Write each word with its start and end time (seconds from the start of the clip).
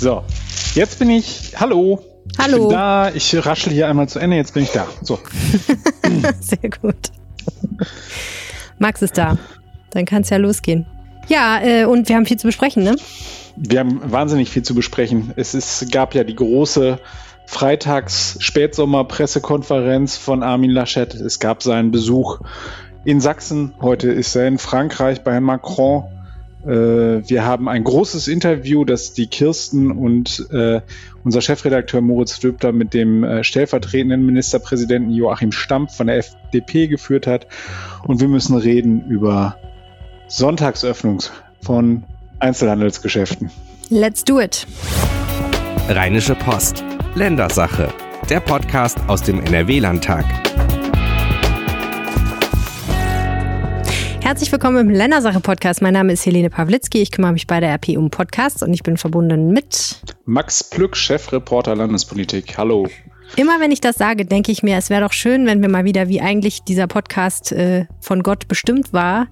So, 0.00 0.22
jetzt 0.74 1.00
bin 1.00 1.10
ich. 1.10 1.54
Hallo. 1.56 2.04
Hallo. 2.38 2.56
Ich 2.56 2.62
bin 2.62 2.68
da. 2.68 3.10
Ich 3.12 3.44
raschel 3.44 3.72
hier 3.72 3.88
einmal 3.88 4.08
zu 4.08 4.20
Ende. 4.20 4.36
Jetzt 4.36 4.54
bin 4.54 4.62
ich 4.62 4.70
da. 4.70 4.86
So. 5.02 5.18
Sehr 6.40 6.70
gut. 6.80 7.10
Max 8.78 9.02
ist 9.02 9.18
da. 9.18 9.36
Dann 9.90 10.04
kann 10.04 10.22
es 10.22 10.30
ja 10.30 10.36
losgehen. 10.36 10.86
Ja, 11.26 11.60
äh, 11.60 11.84
und 11.84 12.08
wir 12.08 12.14
haben 12.14 12.26
viel 12.26 12.36
zu 12.36 12.46
besprechen, 12.46 12.84
ne? 12.84 12.94
Wir 13.56 13.80
haben 13.80 14.00
wahnsinnig 14.04 14.50
viel 14.50 14.62
zu 14.62 14.76
besprechen. 14.76 15.32
Es 15.34 15.54
ist, 15.54 15.90
gab 15.90 16.14
ja 16.14 16.22
die 16.22 16.36
große 16.36 17.00
Freitags-Spätsommer-Pressekonferenz 17.46 20.16
von 20.16 20.44
Armin 20.44 20.70
Laschet. 20.70 21.12
Es 21.12 21.40
gab 21.40 21.64
seinen 21.64 21.90
Besuch 21.90 22.38
in 23.04 23.20
Sachsen. 23.20 23.74
Heute 23.80 24.12
ist 24.12 24.36
er 24.36 24.46
in 24.46 24.58
Frankreich 24.58 25.24
bei 25.24 25.32
Herrn 25.32 25.42
Macron. 25.42 26.04
Äh, 26.64 27.28
wir 27.28 27.44
haben 27.44 27.68
ein 27.68 27.84
großes 27.84 28.28
Interview, 28.28 28.84
das 28.84 29.12
die 29.12 29.26
Kirsten 29.26 29.90
und 29.90 30.46
äh, 30.50 30.80
unser 31.24 31.40
Chefredakteur 31.40 32.00
Moritz 32.00 32.40
Döbter 32.40 32.72
mit 32.72 32.94
dem 32.94 33.22
äh, 33.24 33.44
stellvertretenden 33.44 34.24
Ministerpräsidenten 34.24 35.12
Joachim 35.12 35.52
Stampf 35.52 35.96
von 35.96 36.08
der 36.08 36.18
FDP 36.18 36.88
geführt 36.88 37.26
hat. 37.26 37.46
Und 38.06 38.20
wir 38.20 38.28
müssen 38.28 38.56
reden 38.56 39.04
über 39.08 39.56
Sonntagsöffnung 40.28 41.22
von 41.60 42.04
Einzelhandelsgeschäften. 42.40 43.50
Let's 43.90 44.24
do 44.24 44.40
it. 44.40 44.66
Rheinische 45.88 46.34
Post. 46.34 46.84
Ländersache. 47.14 47.88
Der 48.28 48.40
Podcast 48.40 48.98
aus 49.06 49.22
dem 49.22 49.40
NRW-Landtag. 49.40 50.57
Herzlich 54.28 54.52
willkommen 54.52 54.76
im 54.76 54.90
Ländersache-Podcast. 54.90 55.80
Mein 55.80 55.94
Name 55.94 56.12
ist 56.12 56.26
Helene 56.26 56.50
Pawlitzki. 56.50 57.00
Ich 57.00 57.10
kümmere 57.12 57.32
mich 57.32 57.46
bei 57.46 57.60
der 57.60 57.72
RP 57.72 57.96
um 57.96 58.10
Podcasts 58.10 58.62
und 58.62 58.74
ich 58.74 58.82
bin 58.82 58.98
verbunden 58.98 59.52
mit 59.54 60.02
Max 60.26 60.62
Plück, 60.62 60.98
Chefreporter 60.98 61.74
Landespolitik. 61.74 62.58
Hallo. 62.58 62.86
Immer 63.36 63.58
wenn 63.58 63.70
ich 63.70 63.80
das 63.80 63.96
sage, 63.96 64.26
denke 64.26 64.52
ich 64.52 64.62
mir, 64.62 64.76
es 64.76 64.90
wäre 64.90 65.00
doch 65.00 65.14
schön, 65.14 65.46
wenn 65.46 65.62
wir 65.62 65.70
mal 65.70 65.86
wieder, 65.86 66.10
wie 66.10 66.20
eigentlich 66.20 66.62
dieser 66.62 66.86
Podcast 66.88 67.52
äh, 67.52 67.86
von 68.02 68.22
Gott 68.22 68.48
bestimmt 68.48 68.92
war, 68.92 69.28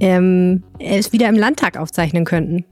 ähm, 0.00 0.64
es 0.80 1.12
wieder 1.12 1.28
im 1.28 1.36
Landtag 1.36 1.76
aufzeichnen 1.76 2.24
könnten. 2.24 2.64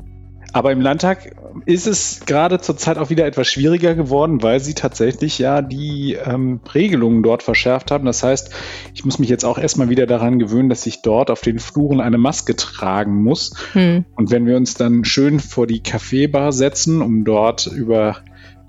Aber 0.53 0.73
im 0.73 0.81
Landtag 0.81 1.37
ist 1.67 1.87
es 1.87 2.21
gerade 2.27 2.61
zurzeit 2.61 2.99
auch 2.99 3.11
wieder 3.11 3.27
etwas 3.27 3.49
schwieriger 3.49 3.95
geworden, 3.95 4.43
weil 4.43 4.61
sie 4.61 4.75
tatsächlich 4.75 5.39
ja 5.39 5.63
die 5.63 6.15
ähm, 6.15 6.61
Regelungen 6.75 7.23
dort 7.23 7.43
verschärft 7.43 7.91
haben. 7.91 8.05
Das 8.05 8.23
heißt, 8.23 8.51
ich 8.95 9.05
muss 9.05 9.19
mich 9.19 9.29
jetzt 9.29 9.45
auch 9.45 9.59
erstmal 9.59 9.89
wieder 9.89 10.07
daran 10.07 10.39
gewöhnen, 10.39 10.69
dass 10.69 10.87
ich 10.87 11.03
dort 11.03 11.31
auf 11.31 11.41
den 11.41 11.59
Fluren 11.59 12.01
eine 12.01 12.19
Maske 12.19 12.57
tragen 12.57 13.23
muss. 13.23 13.55
Hm. 13.73 14.05
Und 14.17 14.31
wenn 14.31 14.47
wir 14.47 14.57
uns 14.57 14.75
dann 14.75 15.05
schön 15.05 15.41
vor 15.41 15.67
die 15.67 15.83
Kaffeebar 15.83 16.53
setzen, 16.53 17.03
um 17.03 17.25
dort 17.25 17.67
über 17.67 18.19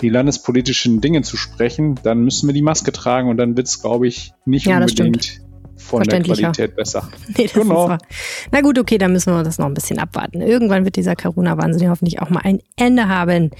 die 0.02 0.10
landespolitischen 0.10 1.00
Dinge 1.00 1.22
zu 1.22 1.38
sprechen, 1.38 2.00
dann 2.04 2.24
müssen 2.24 2.48
wir 2.48 2.54
die 2.54 2.62
Maske 2.62 2.92
tragen 2.92 3.30
und 3.30 3.38
dann 3.38 3.56
wird 3.56 3.68
es, 3.68 3.82
glaube 3.82 4.08
ich, 4.08 4.34
nicht 4.46 4.66
ja, 4.66 4.80
unbedingt 4.80 5.42
von 5.82 6.04
der 6.04 6.22
Qualität 6.22 6.76
besser. 6.76 7.10
Nee, 7.38 7.44
das 7.44 7.54
genau. 7.54 7.84
ist 7.84 7.90
wahr. 7.90 7.98
Na 8.52 8.62
gut, 8.62 8.78
okay, 8.78 8.98
dann 8.98 9.14
müssen 9.14 9.34
wir 9.34 9.44
das 9.44 9.58
noch 9.58 9.66
ein 9.66 9.74
bisschen 9.74 10.00
abwarten. 10.00 10.42
Irgendwann 10.42 10.86
wird 10.86 10.96
dieser 10.96 11.16
Corona-Wahnsinn 11.16 11.90
hoffentlich 11.90 12.22
auch 12.22 12.30
mal 12.30 12.42
ein 12.44 12.60
Ende 12.76 13.08
haben. 13.08 13.52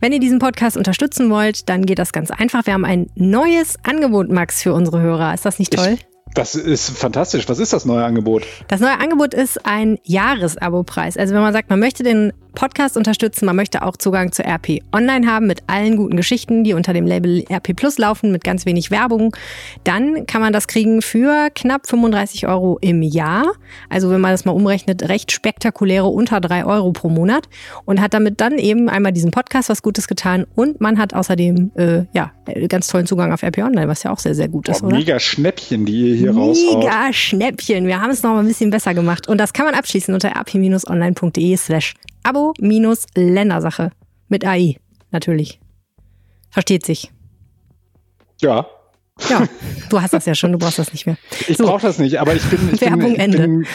Wenn 0.00 0.12
ihr 0.12 0.20
diesen 0.20 0.38
Podcast 0.38 0.76
unterstützen 0.76 1.30
wollt, 1.30 1.68
dann 1.68 1.86
geht 1.86 1.98
das 1.98 2.12
ganz 2.12 2.30
einfach. 2.30 2.66
Wir 2.66 2.74
haben 2.74 2.84
ein 2.84 3.10
neues 3.14 3.76
Angebot, 3.82 4.30
Max, 4.30 4.62
für 4.62 4.72
unsere 4.74 5.00
Hörer. 5.00 5.34
Ist 5.34 5.44
das 5.44 5.58
nicht 5.58 5.72
toll? 5.72 5.94
Ich 5.94 6.06
das 6.34 6.54
ist 6.54 6.90
fantastisch. 6.90 7.48
Was 7.48 7.58
ist 7.58 7.72
das 7.72 7.84
neue 7.84 8.04
Angebot? 8.04 8.46
Das 8.68 8.80
neue 8.80 8.98
Angebot 9.00 9.34
ist 9.34 9.66
ein 9.66 9.98
Jahresabopreis. 10.04 11.16
Also 11.16 11.34
wenn 11.34 11.42
man 11.42 11.52
sagt, 11.52 11.70
man 11.70 11.80
möchte 11.80 12.02
den 12.02 12.32
Podcast 12.54 12.96
unterstützen, 12.96 13.46
man 13.46 13.56
möchte 13.56 13.82
auch 13.82 13.96
Zugang 13.96 14.32
zu 14.32 14.42
RP 14.42 14.80
Online 14.92 15.26
haben 15.26 15.46
mit 15.46 15.62
allen 15.66 15.96
guten 15.96 16.16
Geschichten, 16.16 16.64
die 16.64 16.74
unter 16.74 16.92
dem 16.92 17.06
Label 17.06 17.44
RP 17.50 17.74
Plus 17.74 17.98
laufen, 17.98 18.32
mit 18.32 18.44
ganz 18.44 18.66
wenig 18.66 18.90
Werbung, 18.90 19.34
dann 19.84 20.26
kann 20.26 20.40
man 20.40 20.52
das 20.52 20.68
kriegen 20.68 21.02
für 21.02 21.50
knapp 21.54 21.86
35 21.86 22.46
Euro 22.46 22.78
im 22.80 23.02
Jahr. 23.02 23.44
Also 23.88 24.10
wenn 24.10 24.20
man 24.20 24.32
das 24.32 24.44
mal 24.44 24.52
umrechnet, 24.52 25.08
recht 25.08 25.32
spektakuläre 25.32 26.06
unter 26.06 26.40
drei 26.40 26.64
Euro 26.64 26.92
pro 26.92 27.08
Monat 27.08 27.48
und 27.84 28.00
hat 28.00 28.14
damit 28.14 28.40
dann 28.40 28.58
eben 28.58 28.88
einmal 28.88 29.12
diesen 29.12 29.30
Podcast 29.30 29.68
was 29.68 29.82
Gutes 29.82 30.08
getan 30.08 30.46
und 30.54 30.80
man 30.80 30.98
hat 30.98 31.14
außerdem 31.14 31.72
äh, 31.76 32.04
ja 32.12 32.32
ganz 32.68 32.88
tollen 32.88 33.06
Zugang 33.06 33.32
auf 33.32 33.42
RP 33.42 33.58
Online, 33.58 33.88
was 33.88 34.02
ja 34.02 34.12
auch 34.12 34.18
sehr, 34.18 34.34
sehr 34.34 34.48
gut 34.48 34.68
ist. 34.68 34.82
Oh, 34.82 34.86
mega 34.86 35.18
Schnäppchen, 35.18 35.84
die 35.86 36.10
ihr 36.10 36.14
hier 36.16 36.34
raushaut. 36.34 36.84
Mega 36.84 37.12
Schnäppchen. 37.12 37.86
Wir 37.86 38.00
haben 38.00 38.10
es 38.10 38.22
noch 38.22 38.32
mal 38.32 38.40
ein 38.40 38.46
bisschen 38.46 38.70
besser 38.70 38.94
gemacht. 38.94 39.28
Und 39.28 39.38
das 39.38 39.52
kann 39.52 39.66
man 39.66 39.74
abschließen 39.74 40.12
unter 40.14 40.30
rp-online.de 40.30 41.56
slash 41.56 41.94
abo-ländersache. 42.22 43.92
Mit 44.28 44.44
AI, 44.46 44.76
natürlich. 45.10 45.60
Versteht 46.50 46.84
sich. 46.84 47.10
Ja, 48.40 48.66
ja, 49.28 49.46
du 49.88 50.00
hast 50.00 50.12
das 50.12 50.26
ja 50.26 50.34
schon, 50.34 50.52
du 50.52 50.58
brauchst 50.58 50.78
das 50.78 50.92
nicht 50.92 51.06
mehr. 51.06 51.16
Ich 51.48 51.56
so. 51.56 51.64
brauche 51.64 51.82
das 51.82 51.98
nicht, 51.98 52.18
aber 52.20 52.34
ich 52.34 52.44
bin, 52.44 52.70
ich 52.72 52.80
Werbung 52.80 53.00
bin, 53.00 53.12
ich 53.12 53.18
Ende. 53.18 53.38
Bin, 53.38 53.66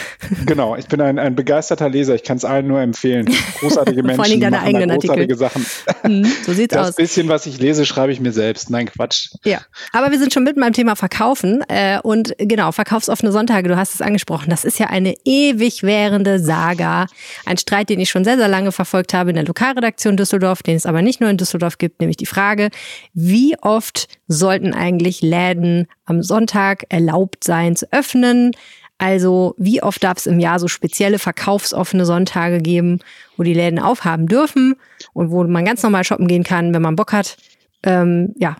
genau, 0.46 0.76
ich 0.76 0.86
bin 0.86 1.00
ein, 1.00 1.18
ein 1.18 1.34
begeisterter 1.34 1.88
Leser. 1.88 2.14
Ich 2.14 2.24
kann 2.24 2.36
es 2.36 2.44
allen 2.44 2.66
nur 2.66 2.80
empfehlen. 2.80 3.26
Großartige 3.60 4.02
Menschen 4.02 4.16
Vor 4.16 4.24
allem 4.24 4.40
deine 4.40 4.56
machen 4.56 4.66
eigenen 4.66 4.90
großartige 4.90 5.34
Artikel. 5.34 5.36
Sachen. 5.36 5.66
Mhm, 6.04 6.32
so 6.44 6.52
sieht's 6.52 6.74
das 6.74 6.88
aus. 6.88 6.96
bisschen, 6.96 7.28
was 7.28 7.46
ich 7.46 7.58
lese, 7.58 7.86
schreibe 7.86 8.12
ich 8.12 8.20
mir 8.20 8.32
selbst. 8.32 8.70
Nein, 8.70 8.86
Quatsch. 8.86 9.30
Ja, 9.44 9.60
aber 9.92 10.10
wir 10.10 10.18
sind 10.18 10.32
schon 10.32 10.44
mitten 10.44 10.60
beim 10.60 10.72
Thema 10.72 10.96
Verkaufen 10.96 11.62
äh, 11.68 11.98
und 12.02 12.34
genau, 12.38 12.72
verkaufsoffene 12.72 13.32
Sonntage, 13.32 13.68
du 13.68 13.76
hast 13.76 13.94
es 13.94 14.00
angesprochen. 14.00 14.50
Das 14.50 14.64
ist 14.64 14.78
ja 14.78 14.86
eine 14.86 15.14
ewig 15.24 15.82
währende 15.82 16.38
Saga. 16.38 17.06
Ein 17.44 17.58
Streit, 17.58 17.88
den 17.88 18.00
ich 18.00 18.10
schon 18.10 18.24
sehr, 18.24 18.36
sehr 18.36 18.48
lange 18.48 18.72
verfolgt 18.72 19.14
habe 19.14 19.30
in 19.30 19.36
der 19.36 19.44
Lokalredaktion 19.44 20.16
Düsseldorf, 20.16 20.62
den 20.62 20.76
es 20.76 20.86
aber 20.86 21.02
nicht 21.02 21.20
nur 21.20 21.30
in 21.30 21.36
Düsseldorf 21.36 21.78
gibt, 21.78 22.00
nämlich 22.00 22.16
die 22.16 22.26
Frage, 22.26 22.70
wie 23.14 23.56
oft 23.60 24.08
sollten 24.28 24.74
eigentlich 24.74 25.22
Läden 25.36 25.86
am 26.04 26.22
Sonntag 26.22 26.84
erlaubt 26.88 27.44
sein 27.44 27.76
zu 27.76 27.86
öffnen. 27.92 28.52
Also 28.98 29.54
wie 29.58 29.82
oft 29.82 30.02
darf 30.02 30.18
es 30.18 30.26
im 30.26 30.40
Jahr 30.40 30.58
so 30.58 30.68
spezielle 30.68 31.18
verkaufsoffene 31.18 32.06
Sonntage 32.06 32.60
geben, 32.60 33.00
wo 33.36 33.42
die 33.42 33.52
Läden 33.52 33.78
aufhaben 33.78 34.26
dürfen 34.26 34.76
und 35.12 35.30
wo 35.30 35.44
man 35.44 35.64
ganz 35.64 35.82
normal 35.82 36.04
shoppen 36.04 36.28
gehen 36.28 36.44
kann, 36.44 36.72
wenn 36.72 36.82
man 36.82 36.96
Bock 36.96 37.12
hat. 37.12 37.36
Ähm, 37.82 38.34
ja, 38.38 38.56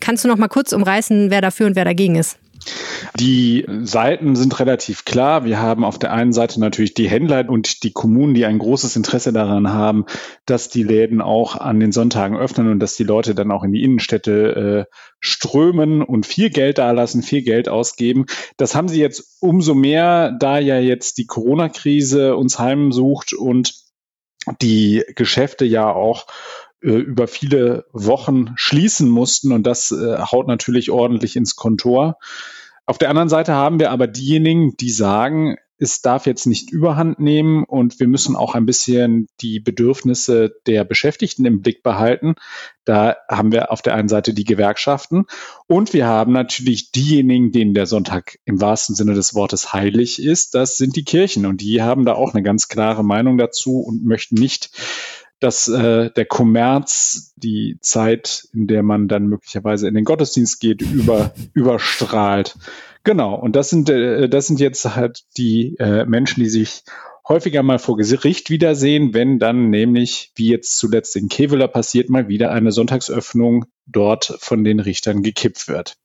kannst 0.00 0.24
du 0.24 0.28
noch 0.28 0.36
mal 0.36 0.48
kurz 0.48 0.72
umreißen, 0.72 1.30
wer 1.30 1.40
dafür 1.40 1.66
und 1.66 1.76
wer 1.76 1.86
dagegen 1.86 2.16
ist? 2.16 2.38
Die 3.18 3.64
Seiten 3.82 4.36
sind 4.36 4.58
relativ 4.60 5.04
klar. 5.04 5.44
Wir 5.44 5.60
haben 5.60 5.84
auf 5.84 5.98
der 5.98 6.12
einen 6.12 6.32
Seite 6.32 6.60
natürlich 6.60 6.94
die 6.94 7.08
Händler 7.08 7.48
und 7.48 7.82
die 7.82 7.92
Kommunen, 7.92 8.34
die 8.34 8.46
ein 8.46 8.58
großes 8.58 8.96
Interesse 8.96 9.32
daran 9.32 9.72
haben, 9.72 10.06
dass 10.46 10.68
die 10.68 10.82
Läden 10.82 11.20
auch 11.20 11.56
an 11.56 11.80
den 11.80 11.92
Sonntagen 11.92 12.36
öffnen 12.36 12.70
und 12.70 12.80
dass 12.80 12.96
die 12.96 13.04
Leute 13.04 13.34
dann 13.34 13.50
auch 13.50 13.64
in 13.64 13.72
die 13.72 13.82
Innenstädte 13.82 14.86
äh, 14.88 14.94
strömen 15.20 16.02
und 16.02 16.26
viel 16.26 16.50
Geld 16.50 16.78
dalassen, 16.78 17.22
viel 17.22 17.42
Geld 17.42 17.68
ausgeben. 17.68 18.26
Das 18.56 18.74
haben 18.74 18.88
sie 18.88 19.00
jetzt 19.00 19.38
umso 19.40 19.74
mehr, 19.74 20.32
da 20.38 20.58
ja 20.58 20.78
jetzt 20.78 21.18
die 21.18 21.26
Corona-Krise 21.26 22.36
uns 22.36 22.58
heimsucht 22.58 23.32
und 23.32 23.74
die 24.62 25.04
Geschäfte 25.14 25.64
ja 25.64 25.92
auch 25.92 26.26
über 26.80 27.26
viele 27.26 27.86
Wochen 27.92 28.52
schließen 28.56 29.08
mussten 29.08 29.52
und 29.52 29.66
das 29.66 29.90
äh, 29.90 30.18
haut 30.18 30.46
natürlich 30.46 30.90
ordentlich 30.90 31.36
ins 31.36 31.56
Kontor. 31.56 32.18
Auf 32.86 32.98
der 32.98 33.10
anderen 33.10 33.28
Seite 33.28 33.52
haben 33.52 33.80
wir 33.80 33.90
aber 33.90 34.06
diejenigen, 34.06 34.76
die 34.76 34.90
sagen, 34.90 35.56
es 35.80 36.02
darf 36.02 36.26
jetzt 36.26 36.46
nicht 36.46 36.70
überhand 36.70 37.20
nehmen 37.20 37.64
und 37.64 38.00
wir 38.00 38.08
müssen 38.08 38.34
auch 38.34 38.54
ein 38.54 38.66
bisschen 38.66 39.28
die 39.40 39.60
Bedürfnisse 39.60 40.56
der 40.66 40.84
Beschäftigten 40.84 41.44
im 41.44 41.62
Blick 41.62 41.82
behalten. 41.82 42.34
Da 42.84 43.16
haben 43.28 43.52
wir 43.52 43.70
auf 43.70 43.80
der 43.80 43.94
einen 43.94 44.08
Seite 44.08 44.34
die 44.34 44.44
Gewerkschaften 44.44 45.26
und 45.66 45.92
wir 45.92 46.06
haben 46.06 46.32
natürlich 46.32 46.90
diejenigen, 46.90 47.52
denen 47.52 47.74
der 47.74 47.86
Sonntag 47.86 48.38
im 48.44 48.60
wahrsten 48.60 48.96
Sinne 48.96 49.14
des 49.14 49.34
Wortes 49.34 49.72
heilig 49.72 50.20
ist. 50.20 50.54
Das 50.54 50.76
sind 50.76 50.96
die 50.96 51.04
Kirchen 51.04 51.46
und 51.46 51.60
die 51.60 51.80
haben 51.80 52.04
da 52.04 52.14
auch 52.14 52.34
eine 52.34 52.42
ganz 52.42 52.68
klare 52.68 53.04
Meinung 53.04 53.38
dazu 53.38 53.78
und 53.80 54.04
möchten 54.04 54.34
nicht 54.34 54.70
dass 55.40 55.68
äh, 55.68 56.10
der 56.10 56.26
Kommerz 56.26 57.32
die 57.36 57.78
Zeit, 57.80 58.48
in 58.52 58.66
der 58.66 58.82
man 58.82 59.08
dann 59.08 59.26
möglicherweise 59.26 59.88
in 59.88 59.94
den 59.94 60.04
Gottesdienst 60.04 60.60
geht, 60.60 60.82
über, 60.82 61.32
überstrahlt. 61.54 62.56
Genau, 63.04 63.34
und 63.34 63.56
das 63.56 63.70
sind, 63.70 63.88
äh, 63.88 64.28
das 64.28 64.46
sind 64.46 64.60
jetzt 64.60 64.84
halt 64.96 65.24
die 65.36 65.76
äh, 65.78 66.04
Menschen, 66.04 66.42
die 66.42 66.48
sich 66.48 66.82
häufiger 67.28 67.62
mal 67.62 67.78
vor 67.78 67.96
Gericht 67.96 68.50
wiedersehen, 68.50 69.12
wenn 69.12 69.38
dann 69.38 69.70
nämlich, 69.70 70.32
wie 70.34 70.48
jetzt 70.48 70.78
zuletzt 70.78 71.14
in 71.14 71.28
Keveler 71.28 71.68
passiert, 71.68 72.08
mal 72.08 72.28
wieder 72.28 72.50
eine 72.50 72.72
Sonntagsöffnung 72.72 73.66
dort 73.86 74.36
von 74.40 74.64
den 74.64 74.80
Richtern 74.80 75.22
gekippt 75.22 75.68
wird. 75.68 75.96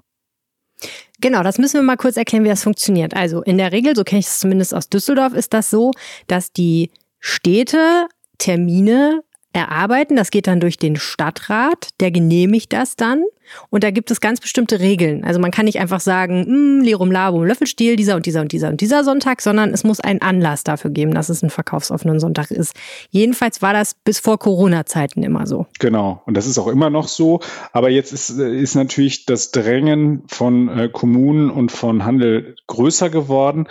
Genau, 1.21 1.41
das 1.41 1.57
müssen 1.57 1.75
wir 1.75 1.83
mal 1.83 1.95
kurz 1.95 2.17
erklären, 2.17 2.43
wie 2.43 2.49
das 2.49 2.63
funktioniert. 2.63 3.15
Also 3.15 3.41
in 3.41 3.57
der 3.57 3.71
Regel, 3.71 3.95
so 3.95 4.03
kenne 4.03 4.19
ich 4.19 4.25
es 4.25 4.39
zumindest 4.39 4.73
aus 4.75 4.89
Düsseldorf, 4.89 5.33
ist 5.33 5.53
das 5.53 5.69
so, 5.69 5.91
dass 6.27 6.51
die 6.51 6.91
Städte 7.19 8.07
Termine 8.43 9.23
erarbeiten. 9.53 10.17
Das 10.17 10.31
geht 10.31 10.47
dann 10.47 10.59
durch 10.59 10.77
den 10.77 10.97
Stadtrat, 10.97 11.89
der 12.01 12.11
genehmigt 12.11 12.73
das 12.73 12.97
dann. 12.97 13.23
Und 13.69 13.83
da 13.83 13.91
gibt 13.91 14.09
es 14.09 14.19
ganz 14.19 14.39
bestimmte 14.41 14.79
Regeln. 14.79 15.23
Also 15.23 15.39
man 15.39 15.51
kann 15.51 15.65
nicht 15.65 15.79
einfach 15.79 15.99
sagen, 15.99 16.45
hm, 16.45 16.81
Lirum 16.81 17.11
Labum, 17.11 17.43
Löffelstiel, 17.43 17.95
dieser 17.95 18.15
und 18.15 18.25
dieser 18.25 18.41
und 18.41 18.51
dieser 18.51 18.69
und 18.69 18.81
dieser 18.81 19.03
Sonntag, 19.03 19.41
sondern 19.41 19.71
es 19.71 19.83
muss 19.83 19.99
einen 19.99 20.21
Anlass 20.21 20.63
dafür 20.63 20.91
geben, 20.91 21.13
dass 21.13 21.29
es 21.29 21.43
ein 21.43 21.49
verkaufsoffenen 21.49 22.19
Sonntag 22.19 22.51
ist. 22.51 22.73
Jedenfalls 23.11 23.61
war 23.61 23.73
das 23.73 23.93
bis 23.93 24.19
vor 24.19 24.39
Corona-Zeiten 24.39 25.23
immer 25.23 25.45
so. 25.45 25.67
Genau. 25.79 26.21
Und 26.25 26.35
das 26.35 26.47
ist 26.47 26.57
auch 26.57 26.67
immer 26.67 26.89
noch 26.89 27.07
so. 27.07 27.41
Aber 27.71 27.89
jetzt 27.89 28.11
ist, 28.11 28.29
ist 28.31 28.75
natürlich 28.75 29.25
das 29.25 29.51
Drängen 29.51 30.23
von 30.27 30.69
äh, 30.69 30.89
Kommunen 30.91 31.49
und 31.49 31.71
von 31.71 32.05
Handel 32.05 32.55
größer 32.67 33.09
geworden 33.09 33.67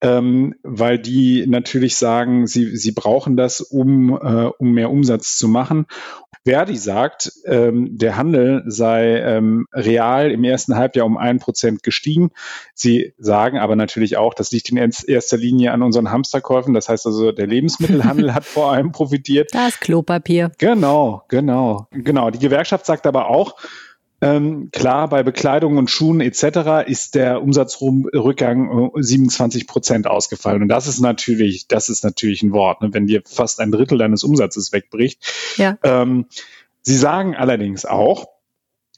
ähm, 0.00 0.54
weil 0.62 0.98
die 0.98 1.46
natürlich 1.46 1.96
sagen, 1.96 2.46
sie, 2.46 2.76
sie 2.76 2.92
brauchen 2.92 3.36
das, 3.36 3.60
um, 3.60 4.10
äh, 4.10 4.50
um 4.58 4.72
mehr 4.72 4.90
Umsatz 4.90 5.36
zu 5.36 5.48
machen. 5.48 5.86
Verdi 6.44 6.76
sagt, 6.76 7.32
ähm, 7.44 7.98
der 7.98 8.16
Handel 8.16 8.62
sei 8.66 9.18
ähm, 9.20 9.66
real 9.72 10.30
im 10.30 10.44
ersten 10.44 10.76
Halbjahr 10.76 11.04
um 11.04 11.18
ein 11.18 11.40
Prozent 11.40 11.82
gestiegen. 11.82 12.30
Sie 12.74 13.12
sagen 13.18 13.58
aber 13.58 13.76
natürlich 13.76 14.16
auch, 14.16 14.34
das 14.34 14.52
liegt 14.52 14.70
in 14.70 14.76
erster 14.76 15.36
Linie 15.36 15.72
an 15.72 15.82
unseren 15.82 16.10
Hamsterkäufen. 16.10 16.74
Das 16.74 16.88
heißt 16.88 17.06
also, 17.06 17.32
der 17.32 17.46
Lebensmittelhandel 17.46 18.34
hat 18.34 18.44
vor 18.44 18.72
allem 18.72 18.92
profitiert. 18.92 19.50
Das 19.52 19.80
Klopapier. 19.80 20.52
Genau, 20.58 21.24
genau, 21.28 21.88
genau. 21.90 22.30
Die 22.30 22.38
Gewerkschaft 22.38 22.86
sagt 22.86 23.06
aber 23.06 23.28
auch, 23.28 23.56
ähm, 24.20 24.70
klar, 24.72 25.08
bei 25.08 25.22
Bekleidung 25.22 25.76
und 25.76 25.90
Schuhen 25.90 26.20
etc. 26.20 26.88
ist 26.88 27.14
der 27.14 27.42
Umsatzrückgang 27.42 28.90
27 28.94 29.62
äh, 29.62 29.66
Prozent 29.66 30.06
ausgefallen. 30.06 30.62
Und 30.62 30.68
das 30.68 30.86
ist 30.88 31.00
natürlich, 31.00 31.68
das 31.68 31.88
ist 31.88 32.02
natürlich 32.02 32.42
ein 32.42 32.52
Wort, 32.52 32.82
ne? 32.82 32.92
wenn 32.92 33.06
dir 33.06 33.22
fast 33.24 33.60
ein 33.60 33.70
Drittel 33.70 33.98
deines 33.98 34.24
Umsatzes 34.24 34.72
wegbricht. 34.72 35.54
Ja. 35.56 35.78
Ähm, 35.82 36.26
Sie 36.82 36.96
sagen 36.96 37.36
allerdings 37.36 37.84
auch, 37.84 38.26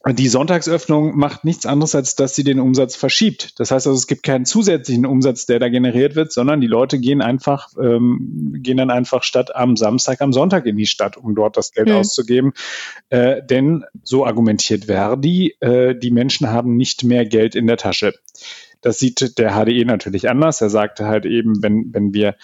die 0.07 0.29
Sonntagsöffnung 0.29 1.15
macht 1.15 1.45
nichts 1.45 1.67
anderes, 1.67 1.93
als 1.93 2.15
dass 2.15 2.33
sie 2.33 2.43
den 2.43 2.59
Umsatz 2.59 2.95
verschiebt. 2.95 3.59
Das 3.59 3.69
heißt 3.69 3.85
also, 3.85 3.97
es 3.97 4.07
gibt 4.07 4.23
keinen 4.23 4.45
zusätzlichen 4.45 5.05
Umsatz, 5.05 5.45
der 5.45 5.59
da 5.59 5.69
generiert 5.69 6.15
wird, 6.15 6.31
sondern 6.31 6.59
die 6.59 6.67
Leute 6.67 6.97
gehen 6.99 7.21
einfach, 7.21 7.69
ähm, 7.79 8.55
gehen 8.57 8.77
dann 8.77 8.89
einfach 8.89 9.21
statt 9.21 9.55
am 9.55 9.77
Samstag 9.77 10.21
am 10.21 10.33
Sonntag 10.33 10.65
in 10.65 10.75
die 10.75 10.87
Stadt, 10.87 11.17
um 11.17 11.35
dort 11.35 11.55
das 11.55 11.71
Geld 11.71 11.89
mhm. 11.89 11.95
auszugeben. 11.95 12.53
Äh, 13.09 13.43
denn 13.45 13.85
so 14.01 14.25
argumentiert 14.25 14.85
Verdi, 14.85 15.55
äh, 15.59 15.95
die 15.95 16.11
Menschen 16.11 16.49
haben 16.49 16.77
nicht 16.77 17.03
mehr 17.03 17.25
Geld 17.25 17.53
in 17.53 17.67
der 17.67 17.77
Tasche. 17.77 18.15
Das 18.81 18.97
sieht 18.97 19.37
der 19.37 19.51
HDE 19.51 19.85
natürlich 19.85 20.29
anders. 20.29 20.61
Er 20.61 20.71
sagte 20.71 21.05
halt 21.05 21.27
eben, 21.27 21.61
wenn, 21.61 21.93
wenn 21.93 22.15
wir 22.15 22.35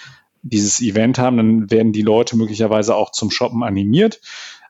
dieses 0.44 0.80
Event 0.82 1.18
haben, 1.18 1.38
dann 1.38 1.72
werden 1.72 1.92
die 1.92 2.02
Leute 2.04 2.38
möglicherweise 2.38 2.96
auch 2.96 3.12
zum 3.12 3.32
Shoppen 3.32 3.64
animiert. 3.64 4.22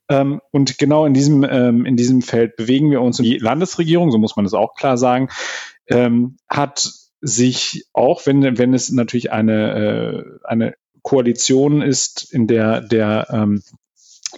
Ähm, 0.09 0.41
und 0.51 0.77
genau 0.77 1.05
in 1.05 1.13
diesem, 1.13 1.43
ähm, 1.43 1.85
in 1.85 1.97
diesem 1.97 2.21
Feld 2.21 2.55
bewegen 2.55 2.91
wir 2.91 3.01
uns. 3.01 3.17
Die 3.17 3.37
Landesregierung, 3.37 4.11
so 4.11 4.17
muss 4.17 4.35
man 4.35 4.45
das 4.45 4.53
auch 4.53 4.75
klar 4.75 4.97
sagen, 4.97 5.29
ähm, 5.87 6.37
hat 6.47 6.91
sich 7.19 7.85
auch, 7.93 8.25
wenn, 8.25 8.57
wenn 8.57 8.73
es 8.73 8.91
natürlich 8.91 9.31
eine, 9.31 10.39
äh, 10.43 10.47
eine 10.47 10.75
Koalition 11.01 11.81
ist, 11.81 12.33
in 12.33 12.47
der 12.47 12.81
der 12.81 13.27
ähm, 13.31 13.63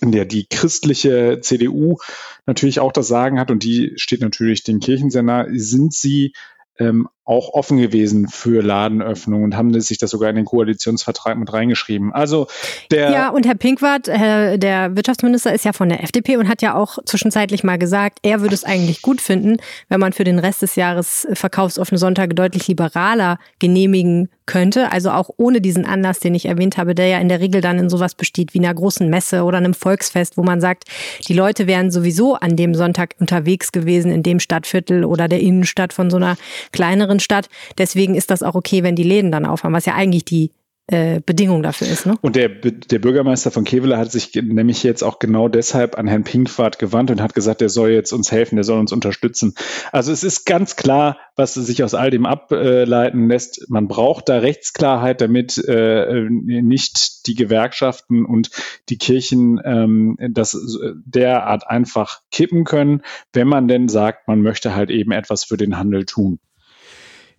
in 0.02 0.12
der 0.12 0.26
die 0.26 0.46
christliche 0.48 1.40
CDU 1.42 1.98
natürlich 2.46 2.80
auch 2.80 2.92
das 2.92 3.08
Sagen 3.08 3.40
hat 3.40 3.50
und 3.52 3.64
die 3.64 3.94
steht 3.96 4.22
natürlich 4.22 4.64
den 4.64 4.80
Kirchen 4.80 5.10
sehr 5.10 5.24
nah, 5.24 5.48
sind 5.50 5.94
sie 5.94 6.34
ähm, 6.78 7.10
auch 7.30 7.54
offen 7.54 7.78
gewesen 7.78 8.28
für 8.28 8.64
Ladenöffnung 8.64 9.44
und 9.44 9.56
haben 9.56 9.80
sich 9.80 10.00
das 10.00 10.10
sogar 10.10 10.32
in 10.32 10.36
den 10.36 10.46
Koalitionsvertrag 10.46 11.38
mit 11.38 11.54
reingeschrieben. 11.54 12.12
Also 12.12 12.48
der 12.90 13.12
Ja, 13.12 13.30
und 13.30 13.46
Herr 13.46 13.54
Pinkwart, 13.54 14.08
äh, 14.08 14.58
der 14.58 14.96
Wirtschaftsminister, 14.96 15.54
ist 15.54 15.64
ja 15.64 15.72
von 15.72 15.90
der 15.90 16.04
FDP 16.04 16.38
und 16.38 16.50
hat 16.50 16.64
ja 16.64 16.74
auch 16.74 16.98
zwischenzeitlich 17.06 17.64
mal 17.64 17.78
gesagt, 17.78 18.18
er 18.24 18.42
würde 18.42 18.56
es 18.56 18.64
eigentlich 18.64 19.04
gut 19.04 19.22
finden, 19.22 19.58
wenn 19.90 20.00
man 20.00 20.12
für 20.12 20.24
den 20.24 20.40
Rest 20.40 20.64
des 20.64 20.76
Jahres 20.76 21.28
verkaufsoffene 21.34 22.00
Sonntage 22.00 22.34
deutlich 22.34 22.68
liberaler 22.68 23.38
genehmigen 23.60 24.30
könnte. 24.50 24.92
Also 24.92 25.12
auch 25.12 25.30
ohne 25.38 25.62
diesen 25.62 25.86
Anlass, 25.86 26.20
den 26.20 26.34
ich 26.34 26.48
erwähnt 26.48 26.78
habe, 26.78 26.96
der 26.96 27.06
ja 27.06 27.20
in 27.20 27.30
der 27.30 27.40
Regel 27.40 27.62
dann 27.62 27.78
in 27.78 27.88
sowas 27.88 28.16
besteht 28.16 28.56
wie 28.56 28.60
einer 28.60 28.74
großen 28.74 29.08
Messe 29.08 29.44
oder 29.44 29.60
einem 29.60 29.76
Volksfest, 29.76 30.38
wo 30.38 30.44
man 30.44 30.60
sagt, 30.60 30.86
die 31.28 31.36
Leute 31.36 31.68
wären 31.68 31.92
sowieso 31.92 32.34
an 32.34 32.56
dem 32.56 32.74
Sonntag 32.74 33.14
unterwegs 33.20 33.72
gewesen 33.72 34.12
in 34.12 34.24
dem 34.24 34.40
Stadtviertel 34.40 35.06
oder 35.06 35.28
der 35.28 35.42
Innenstadt 35.42 35.94
von 35.94 36.10
so 36.10 36.18
einer 36.18 36.36
kleineren 36.72 37.19
Stadt. 37.20 37.50
Deswegen 37.78 38.16
ist 38.16 38.32
das 38.32 38.44
auch 38.44 38.56
okay, 38.56 38.84
wenn 38.84 38.96
die 38.96 39.04
Läden 39.04 39.32
dann 39.32 39.46
aufhaben, 39.46 39.74
was 39.74 39.86
ja 39.86 39.96
eigentlich 39.96 40.26
die 40.26 40.52
äh, 40.92 41.22
Bedingung 41.24 41.62
dafür 41.62 41.88
ist. 41.88 42.08
Ne? 42.08 42.16
Und 42.22 42.36
der, 42.36 42.50
der 42.50 42.98
Bürgermeister 42.98 43.52
von 43.52 43.64
Kevela 43.64 44.00
hat 44.00 44.12
sich 44.12 44.34
nämlich 44.34 44.82
jetzt 44.82 45.04
auch 45.04 45.20
genau 45.20 45.48
deshalb 45.48 46.00
an 46.00 46.08
Herrn 46.08 46.24
Pinkwart 46.24 46.80
gewandt 46.80 47.12
und 47.12 47.22
hat 47.22 47.36
gesagt, 47.36 47.62
der 47.62 47.70
soll 47.70 47.92
jetzt 47.92 48.12
uns 48.12 48.32
helfen, 48.32 48.56
der 48.56 48.64
soll 48.64 48.80
uns 48.80 48.92
unterstützen. 48.92 49.54
Also 49.92 50.12
es 50.12 50.24
ist 50.24 50.46
ganz 50.46 50.76
klar, 50.76 51.18
was 51.36 51.54
sich 51.54 51.84
aus 51.84 51.94
all 51.94 52.10
dem 52.10 52.26
ableiten 52.26 53.28
lässt. 53.28 53.70
Man 53.70 53.88
braucht 53.88 54.30
da 54.30 54.40
Rechtsklarheit, 54.40 55.22
damit 55.22 55.60
äh, 55.60 56.28
nicht 56.28 57.28
die 57.28 57.36
Gewerkschaften 57.36 58.26
und 58.26 58.50
die 58.90 58.98
Kirchen 58.98 59.62
ähm, 59.64 60.18
das 60.32 60.58
derart 61.06 61.68
einfach 61.68 62.22
kippen 62.32 62.64
können, 62.64 63.04
wenn 63.32 63.48
man 63.48 63.68
denn 63.68 63.90
sagt, 63.90 64.28
man 64.28 64.42
möchte 64.42 64.74
halt 64.76 64.90
eben 64.90 65.12
etwas 65.12 65.44
für 65.44 65.58
den 65.58 65.78
Handel 65.78 66.06
tun. 66.06 66.40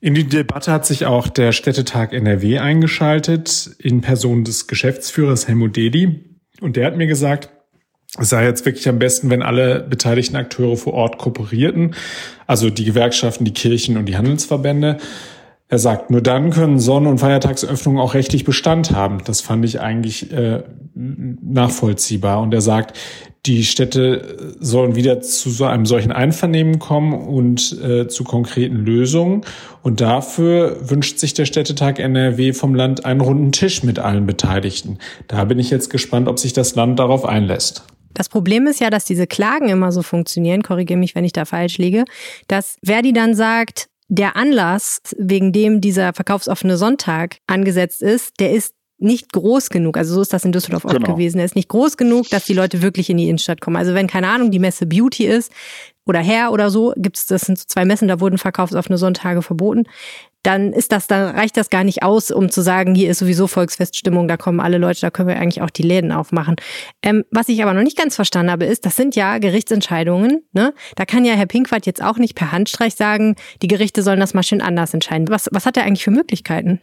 In 0.03 0.15
die 0.15 0.25
Debatte 0.25 0.73
hat 0.73 0.87
sich 0.87 1.05
auch 1.05 1.29
der 1.29 1.53
Städtetag 1.53 2.15
NRW 2.15 2.59
eingeschaltet, 2.59 3.71
in 3.79 4.01
Person 4.01 4.45
des 4.45 4.67
Geschäftsführers 4.67 5.47
Helmut 5.47 5.77
Dedi. 5.77 6.39
Und 6.63 6.77
der 6.77 6.87
hat 6.87 6.97
mir 6.97 7.07
gesagt, 7.07 7.51
es 8.19 8.31
sei 8.31 8.45
jetzt 8.45 8.65
wirklich 8.65 8.89
am 8.89 8.99
besten, 8.99 9.29
wenn 9.29 9.43
alle 9.43 9.81
beteiligten 9.81 10.37
Akteure 10.37 10.79
vor 10.79 10.95
Ort 10.95 11.19
kooperierten, 11.19 11.95
also 12.47 12.71
die 12.71 12.85
Gewerkschaften, 12.85 13.45
die 13.45 13.53
Kirchen 13.53 13.99
und 13.99 14.07
die 14.07 14.17
Handelsverbände. 14.17 14.97
Er 15.71 15.79
sagt, 15.79 16.11
nur 16.11 16.21
dann 16.21 16.51
können 16.51 16.81
Sonn- 16.81 17.07
und 17.07 17.19
Feiertagsöffnungen 17.19 18.03
auch 18.03 18.15
rechtlich 18.15 18.45
Bestand 18.45 18.91
haben. 18.91 19.19
Das 19.25 19.41
fand 19.41 19.65
ich 19.65 19.81
eigentlich 19.81 20.33
äh, 20.33 20.65
nachvollziehbar. 20.95 22.41
Und 22.43 22.53
er 22.53 22.61
sagt, 22.61 22.99
die 23.47 23.63
Städte 23.63 24.57
sollen 24.59 24.97
wieder 24.97 25.21
zu 25.21 25.49
so 25.49 25.67
einem 25.67 25.87
solchen 25.87 26.11
Einvernehmen 26.11 26.81
kommen 26.81 27.15
und 27.15 27.81
äh, 27.81 28.09
zu 28.09 28.25
konkreten 28.25 28.79
Lösungen. 28.79 29.43
Und 29.83 30.01
dafür 30.01 30.91
wünscht 30.91 31.21
sich 31.21 31.35
der 31.35 31.45
Städtetag 31.45 32.01
NRW 32.01 32.53
vom 32.53 32.75
Land 32.75 33.05
einen 33.05 33.21
runden 33.21 33.53
Tisch 33.53 33.85
mit 33.85 34.01
allen 34.01 34.27
Beteiligten. 34.27 34.99
Da 35.29 35.45
bin 35.45 35.61
ich 35.61 35.71
jetzt 35.71 35.89
gespannt, 35.89 36.27
ob 36.27 36.41
sich 36.41 36.53
das 36.53 36.75
Land 36.75 36.99
darauf 36.99 37.25
einlässt. 37.25 37.85
Das 38.13 38.29
Problem 38.29 38.67
ist 38.67 38.81
ja, 38.81 38.91
dass 38.91 39.05
diese 39.05 39.29
Klagen 39.29 39.69
immer 39.69 39.93
so 39.93 40.03
funktionieren, 40.03 40.63
korrigiere 40.63 40.99
mich, 40.99 41.15
wenn 41.15 41.25
ich 41.25 41.33
da 41.33 41.45
falsch 41.45 41.79
liege, 41.79 42.05
dass 42.49 42.77
Verdi 42.85 43.13
dann 43.13 43.37
sagt, 43.37 43.90
der 44.11 44.37
Anlass, 44.37 45.01
wegen 45.17 45.53
dem 45.53 45.81
dieser 45.81 46.13
verkaufsoffene 46.13 46.77
Sonntag 46.77 47.39
angesetzt 47.47 48.03
ist, 48.03 48.41
der 48.41 48.51
ist 48.51 48.75
nicht 48.99 49.33
groß 49.33 49.71
genug, 49.71 49.97
also 49.97 50.15
so 50.15 50.21
ist 50.21 50.33
das 50.33 50.45
in 50.45 50.53
Düsseldorf 50.53 50.85
oft 50.85 50.97
genau. 50.97 51.15
gewesen, 51.15 51.39
er 51.39 51.47
ist 51.47 51.57
nicht 51.57 51.69
groß 51.69 51.97
genug, 51.97 52.29
dass 52.29 52.45
die 52.45 52.53
Leute 52.53 52.83
wirklich 52.83 53.09
in 53.09 53.17
die 53.17 53.29
Innenstadt 53.29 53.61
kommen. 53.61 53.77
Also 53.77 53.95
wenn, 53.95 54.09
keine 54.09 54.29
Ahnung, 54.29 54.51
die 54.51 54.59
Messe 54.59 54.85
Beauty 54.85 55.27
ist 55.27 55.51
oder 56.05 56.23
Hair 56.23 56.53
oder 56.53 56.71
so, 56.71 56.93
gibt's, 56.97 57.27
das 57.27 57.43
sind 57.43 57.59
so 57.59 57.65
zwei 57.67 57.85
Messen, 57.87 58.09
da 58.09 58.21
wurden 58.21 58.37
verkaufsoffene 58.37 58.99
Sonntage 58.99 59.41
verboten, 59.43 59.85
dann 60.43 60.73
ist 60.73 60.93
das, 60.93 61.07
dann 61.07 61.37
reicht 61.37 61.57
das 61.57 61.71
gar 61.71 61.85
nicht 61.85 62.03
aus, 62.03 62.31
um 62.31 62.51
zu 62.51 62.63
sagen, 62.63 62.95
hier 62.95 63.11
ist 63.11 63.19
sowieso 63.19 63.47
Volksfeststimmung, 63.47 64.29
da 64.29 64.37
kommen 64.37 64.61
alle 64.61 64.79
Leute, 64.79 65.01
da 65.01 65.11
können 65.11 65.29
wir 65.29 65.37
eigentlich 65.37 65.63
auch 65.63 65.71
die 65.71 65.83
Läden 65.83 66.13
aufmachen. 66.13 66.57
Ähm, 67.03 67.25
was 67.31 67.49
ich 67.49 67.63
aber 67.63 67.75
noch 67.75 67.83
nicht 67.83 67.99
ganz 67.99 68.17
verstanden 68.17 68.51
habe, 68.51 68.65
ist, 68.65 68.87
das 68.87 68.97
sind 68.97 69.17
ja 69.17 69.39
Gerichtsentscheidungen. 69.39 70.43
Ne? 70.53 70.75
Da 70.97 71.05
kann 71.05 71.25
ja 71.25 71.35
Herr 71.35 71.47
Pinkwart 71.47 71.87
jetzt 71.87 72.03
auch 72.03 72.17
nicht 72.17 72.35
per 72.35 72.53
Handstreich 72.53 72.95
sagen, 72.95 73.37
die 73.63 73.69
Gerichte 73.69 74.03
sollen 74.03 74.21
das 74.21 74.35
mal 74.35 74.43
schön 74.43 74.63
anders 74.63 74.95
entscheiden. 74.95 75.29
Was, 75.29 75.49
was 75.53 75.67
hat 75.67 75.77
er 75.77 75.85
eigentlich 75.85 76.05
für 76.05 76.11
Möglichkeiten? 76.11 76.81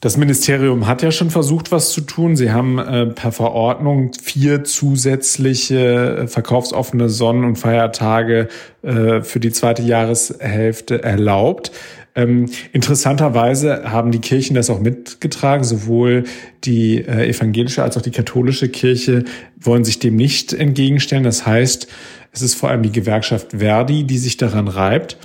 Das 0.00 0.16
Ministerium 0.16 0.86
hat 0.86 1.02
ja 1.02 1.10
schon 1.10 1.30
versucht, 1.30 1.72
was 1.72 1.90
zu 1.90 2.02
tun. 2.02 2.36
Sie 2.36 2.52
haben 2.52 2.78
äh, 2.78 3.06
per 3.06 3.32
Verordnung 3.32 4.12
vier 4.22 4.62
zusätzliche 4.62 6.18
äh, 6.18 6.26
verkaufsoffene 6.28 7.08
Sonnen- 7.08 7.44
und 7.44 7.56
Feiertage 7.56 8.46
äh, 8.82 9.22
für 9.22 9.40
die 9.40 9.50
zweite 9.50 9.82
Jahreshälfte 9.82 11.02
erlaubt. 11.02 11.72
Ähm, 12.18 12.50
interessanterweise 12.72 13.92
haben 13.92 14.10
die 14.10 14.18
Kirchen 14.18 14.56
das 14.56 14.70
auch 14.70 14.80
mitgetragen. 14.80 15.62
Sowohl 15.62 16.24
die 16.64 16.98
äh, 16.98 17.28
evangelische 17.28 17.84
als 17.84 17.96
auch 17.96 18.02
die 18.02 18.10
katholische 18.10 18.68
Kirche 18.68 19.24
wollen 19.56 19.84
sich 19.84 20.00
dem 20.00 20.16
nicht 20.16 20.52
entgegenstellen. 20.52 21.22
Das 21.22 21.46
heißt, 21.46 21.86
es 22.32 22.42
ist 22.42 22.56
vor 22.56 22.70
allem 22.70 22.82
die 22.82 22.90
Gewerkschaft 22.90 23.52
Verdi, 23.52 24.02
die 24.02 24.18
sich 24.18 24.36
daran 24.36 24.66
reibt 24.66 25.16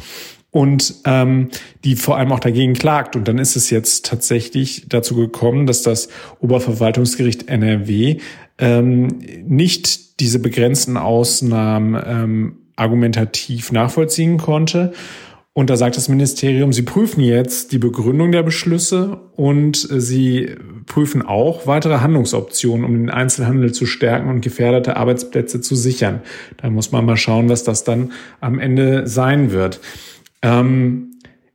und 0.51 0.93
ähm, 1.05 1.49
die 1.83 1.95
vor 1.95 2.17
allem 2.17 2.31
auch 2.31 2.39
dagegen 2.39 2.73
klagt. 2.75 3.15
Und 3.15 3.27
dann 3.27 3.39
ist 3.39 3.55
es 3.55 3.71
jetzt 3.71 4.05
tatsächlich 4.05 4.85
dazu 4.87 5.15
gekommen, 5.15 5.65
dass 5.65 5.81
das 5.81 6.09
Oberverwaltungsgericht 6.41 7.49
NRW 7.49 8.17
ähm, 8.59 9.07
nicht 9.47 10.19
diese 10.19 10.37
begrenzten 10.37 10.97
Ausnahmen 10.97 11.99
ähm, 12.05 12.57
argumentativ 12.75 13.71
nachvollziehen 13.71 14.37
konnte 14.37 14.93
Und 15.55 15.69
da 15.69 15.77
sagt 15.77 15.97
das 15.97 16.09
Ministerium, 16.09 16.73
sie 16.73 16.81
prüfen 16.81 17.21
jetzt 17.21 17.71
die 17.71 17.77
Begründung 17.77 18.31
der 18.31 18.41
Beschlüsse 18.41 19.19
und 19.35 19.89
äh, 19.91 20.01
sie 20.01 20.55
prüfen 20.87 21.21
auch 21.21 21.67
weitere 21.67 21.99
Handlungsoptionen, 21.99 22.83
um 22.83 22.93
den 22.93 23.09
Einzelhandel 23.11 23.71
zu 23.71 23.85
stärken 23.85 24.29
und 24.29 24.41
gefährdete 24.41 24.97
Arbeitsplätze 24.97 25.61
zu 25.61 25.75
sichern. 25.75 26.21
Da 26.57 26.69
muss 26.71 26.91
man 26.91 27.05
mal 27.05 27.17
schauen, 27.17 27.49
was 27.49 27.63
das 27.63 27.83
dann 27.83 28.13
am 28.41 28.59
Ende 28.59 29.07
sein 29.07 29.51
wird. 29.51 29.79
Ähm, 30.41 31.12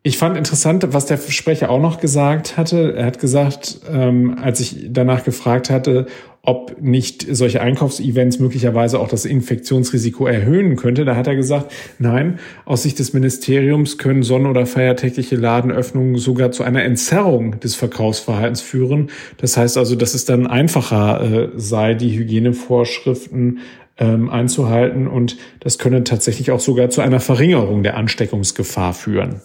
ich 0.08 0.16
fand 0.16 0.38
interessant, 0.38 0.86
was 0.92 1.04
der 1.04 1.18
Sprecher 1.18 1.68
auch 1.68 1.80
noch 1.80 2.00
gesagt 2.00 2.56
hatte. 2.56 2.94
Er 2.96 3.04
hat 3.04 3.18
gesagt, 3.18 3.80
ähm, 3.92 4.38
als 4.42 4.58
ich 4.60 4.86
danach 4.88 5.22
gefragt 5.22 5.68
hatte, 5.68 6.06
ob 6.40 6.80
nicht 6.80 7.26
solche 7.30 7.60
Einkaufsevents 7.60 8.38
möglicherweise 8.38 9.00
auch 9.00 9.08
das 9.08 9.26
Infektionsrisiko 9.26 10.26
erhöhen 10.26 10.76
könnte. 10.76 11.04
Da 11.04 11.14
hat 11.14 11.26
er 11.26 11.36
gesagt, 11.36 11.72
nein, 11.98 12.38
aus 12.64 12.84
Sicht 12.84 12.98
des 12.98 13.12
Ministeriums 13.12 13.98
können 13.98 14.22
sonn- 14.22 14.46
oder 14.46 14.64
feiertägliche 14.64 15.36
Ladenöffnungen 15.36 16.16
sogar 16.16 16.52
zu 16.52 16.62
einer 16.62 16.84
Entzerrung 16.84 17.60
des 17.60 17.74
Verkaufsverhaltens 17.74 18.62
führen. 18.62 19.10
Das 19.36 19.58
heißt 19.58 19.76
also, 19.76 19.94
dass 19.94 20.14
es 20.14 20.24
dann 20.24 20.46
einfacher 20.46 21.20
äh, 21.20 21.48
sei, 21.56 21.92
die 21.92 22.16
Hygienevorschriften 22.16 23.58
ähm, 23.98 24.30
einzuhalten 24.30 25.06
und 25.06 25.36
das 25.60 25.78
könne 25.78 26.02
tatsächlich 26.02 26.50
auch 26.50 26.60
sogar 26.60 26.88
zu 26.88 27.02
einer 27.02 27.20
Verringerung 27.20 27.82
der 27.82 27.98
Ansteckungsgefahr 27.98 28.94
führen. 28.94 29.42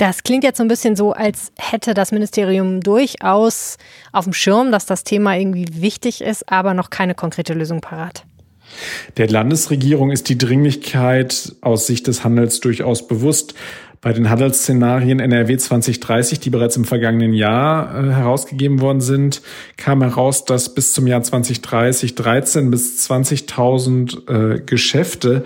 Das 0.00 0.22
klingt 0.22 0.44
jetzt 0.44 0.56
so 0.56 0.64
ein 0.64 0.68
bisschen 0.68 0.96
so, 0.96 1.12
als 1.12 1.52
hätte 1.58 1.92
das 1.92 2.10
Ministerium 2.10 2.80
durchaus 2.80 3.76
auf 4.12 4.24
dem 4.24 4.32
Schirm, 4.32 4.72
dass 4.72 4.86
das 4.86 5.04
Thema 5.04 5.36
irgendwie 5.36 5.66
wichtig 5.72 6.22
ist, 6.22 6.50
aber 6.50 6.72
noch 6.72 6.88
keine 6.88 7.14
konkrete 7.14 7.52
Lösung 7.52 7.82
parat. 7.82 8.24
Der 9.18 9.28
Landesregierung 9.28 10.10
ist 10.10 10.30
die 10.30 10.38
Dringlichkeit 10.38 11.54
aus 11.60 11.86
Sicht 11.86 12.06
des 12.06 12.24
Handels 12.24 12.60
durchaus 12.60 13.06
bewusst. 13.06 13.52
Bei 14.02 14.14
den 14.14 14.30
Handelsszenarien 14.30 15.20
NRW 15.20 15.58
2030, 15.58 16.40
die 16.40 16.48
bereits 16.48 16.74
im 16.76 16.86
vergangenen 16.86 17.34
Jahr 17.34 17.94
äh, 17.94 18.10
herausgegeben 18.14 18.80
worden 18.80 19.02
sind, 19.02 19.42
kam 19.76 20.00
heraus, 20.00 20.46
dass 20.46 20.74
bis 20.74 20.94
zum 20.94 21.06
Jahr 21.06 21.22
2030 21.22 22.14
13 22.14 22.70
bis 22.70 23.10
20.000 23.10 24.54
äh, 24.56 24.60
Geschäfte 24.60 25.44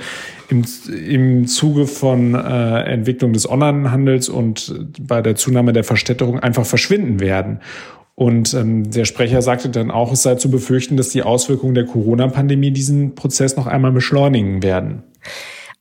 im, 0.48 0.64
im 0.88 1.48
Zuge 1.48 1.88
von 1.88 2.36
äh, 2.36 2.82
Entwicklung 2.82 3.32
des 3.32 3.48
Onlinehandels 3.48 4.28
und 4.28 4.72
bei 5.00 5.20
der 5.20 5.34
Zunahme 5.34 5.72
der 5.72 5.82
Verstädterung 5.82 6.38
einfach 6.38 6.64
verschwinden 6.64 7.18
werden. 7.18 7.58
Und 8.14 8.54
ähm, 8.54 8.88
der 8.88 9.04
Sprecher 9.04 9.42
sagte 9.42 9.68
dann 9.68 9.90
auch, 9.90 10.12
es 10.12 10.22
sei 10.22 10.36
zu 10.36 10.48
befürchten, 10.48 10.96
dass 10.96 11.08
die 11.08 11.24
Auswirkungen 11.24 11.74
der 11.74 11.86
Corona-Pandemie 11.86 12.70
diesen 12.70 13.16
Prozess 13.16 13.56
noch 13.56 13.66
einmal 13.66 13.90
beschleunigen 13.90 14.62
werden. 14.62 15.02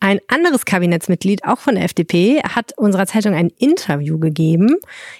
Ein 0.03 0.19
anderes 0.27 0.65
Kabinettsmitglied, 0.65 1.45
auch 1.45 1.59
von 1.59 1.75
der 1.75 1.85
FDP, 1.85 2.41
hat 2.43 2.77
unserer 2.77 3.07
Zeitung 3.07 3.35
ein 3.35 3.53
Interview 3.57 4.19
gegeben, 4.19 4.75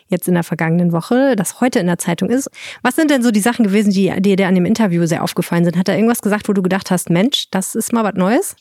jetzt 0.09 0.27
in 0.27 0.33
der 0.33 0.43
vergangenen 0.43 0.91
Woche, 0.91 1.37
das 1.37 1.61
heute 1.61 1.79
in 1.79 1.87
der 1.87 1.99
Zeitung 1.99 2.29
ist. 2.29 2.49
Was 2.81 2.97
sind 2.97 3.09
denn 3.09 3.23
so 3.23 3.31
die 3.31 3.39
Sachen 3.39 3.63
gewesen, 3.63 3.91
die 3.91 4.35
dir 4.35 4.45
an 4.45 4.55
dem 4.55 4.65
Interview 4.65 5.05
sehr 5.05 5.23
aufgefallen 5.23 5.63
sind? 5.63 5.77
Hat 5.77 5.87
er 5.87 5.95
irgendwas 5.95 6.21
gesagt, 6.21 6.49
wo 6.49 6.53
du 6.53 6.61
gedacht 6.61 6.91
hast, 6.91 7.09
Mensch, 7.09 7.45
das 7.49 7.75
ist 7.75 7.93
mal 7.93 8.03
was 8.03 8.15
Neues? 8.15 8.57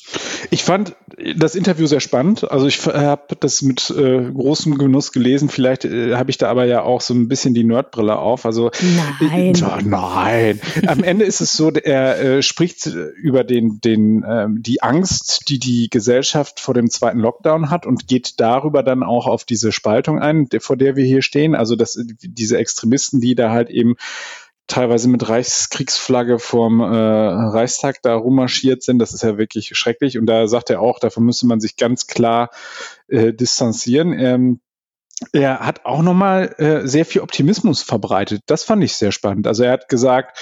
Ich 0.51 0.63
fand 0.63 0.95
das 1.37 1.57
Interview 1.57 1.87
sehr 1.87 1.99
spannend. 1.99 2.49
Also 2.49 2.69
ich 2.69 2.87
habe 2.87 3.37
das 3.41 3.61
mit 3.63 3.91
äh, 3.91 4.31
großem 4.31 4.79
Genuss 4.79 5.11
gelesen. 5.11 5.49
Vielleicht 5.49 5.85
äh, 5.85 6.15
habe 6.15 6.31
ich 6.31 6.39
da 6.39 6.49
aber 6.49 6.67
ja 6.67 6.83
auch 6.83 7.01
so 7.01 7.15
ein 7.15 7.27
bisschen 7.27 7.53
die 7.53 7.65
Nerdbrille 7.65 8.17
auf. 8.17 8.47
Also 8.47 8.71
nein, 9.21 9.55
äh, 9.57 9.83
nein. 9.83 10.61
Am 10.87 11.03
Ende 11.03 11.25
ist 11.25 11.41
es 11.41 11.55
so, 11.55 11.73
er 11.73 12.21
äh, 12.21 12.43
spricht 12.43 12.87
über 12.87 13.43
den, 13.43 13.81
den, 13.81 14.23
äh, 14.23 14.47
die 14.51 14.85
Angst, 14.85 15.49
die 15.49 15.59
die 15.59 15.91
Gesellschaft 15.91 16.12
Gesellschaft 16.13 16.61
vor 16.61 16.75
dem 16.75 16.91
zweiten 16.91 17.21
Lockdown 17.21 17.71
hat 17.71 17.87
und 17.87 18.07
geht 18.07 18.39
darüber 18.39 18.83
dann 18.83 19.03
auch 19.03 19.27
auf 19.27 19.45
diese 19.45 19.73
Spaltung 19.73 20.19
ein, 20.19 20.47
vor 20.59 20.77
der 20.77 20.95
wir 20.95 21.07
hier 21.07 21.23
stehen. 21.23 21.55
Also 21.55 21.75
dass 21.75 21.99
diese 22.21 22.59
Extremisten, 22.59 23.23
die 23.23 23.35
da 23.35 23.51
halt 23.51 23.71
eben 23.71 23.97
teilweise 24.67 25.09
mit 25.09 25.27
Reichskriegsflagge 25.27 26.39
vorm 26.39 26.81
äh, 26.81 26.85
Reichstag 26.85 28.03
da 28.03 28.15
rummarschiert 28.15 28.83
sind. 28.83 28.99
Das 28.99 29.15
ist 29.15 29.23
ja 29.23 29.39
wirklich 29.39 29.71
schrecklich. 29.73 30.19
Und 30.19 30.27
da 30.27 30.47
sagt 30.49 30.69
er 30.69 30.83
auch, 30.83 30.99
davon 30.99 31.25
müsste 31.25 31.47
man 31.47 31.61
sich 31.61 31.77
ganz 31.77 32.07
klar 32.07 32.51
äh, 33.09 33.33
distanzieren. 33.33 34.13
Ähm, 34.13 34.61
er 35.33 35.61
hat 35.61 35.87
auch 35.87 36.03
nochmal 36.03 36.55
äh, 36.59 36.87
sehr 36.87 37.07
viel 37.07 37.23
Optimismus 37.23 37.83
verbreitet. 37.83 38.43
Das 38.47 38.65
fand 38.65 38.85
ich 38.85 38.97
sehr 38.97 39.13
spannend. 39.13 39.47
Also 39.47 39.63
er 39.63 39.73
hat 39.73 39.89
gesagt, 39.89 40.39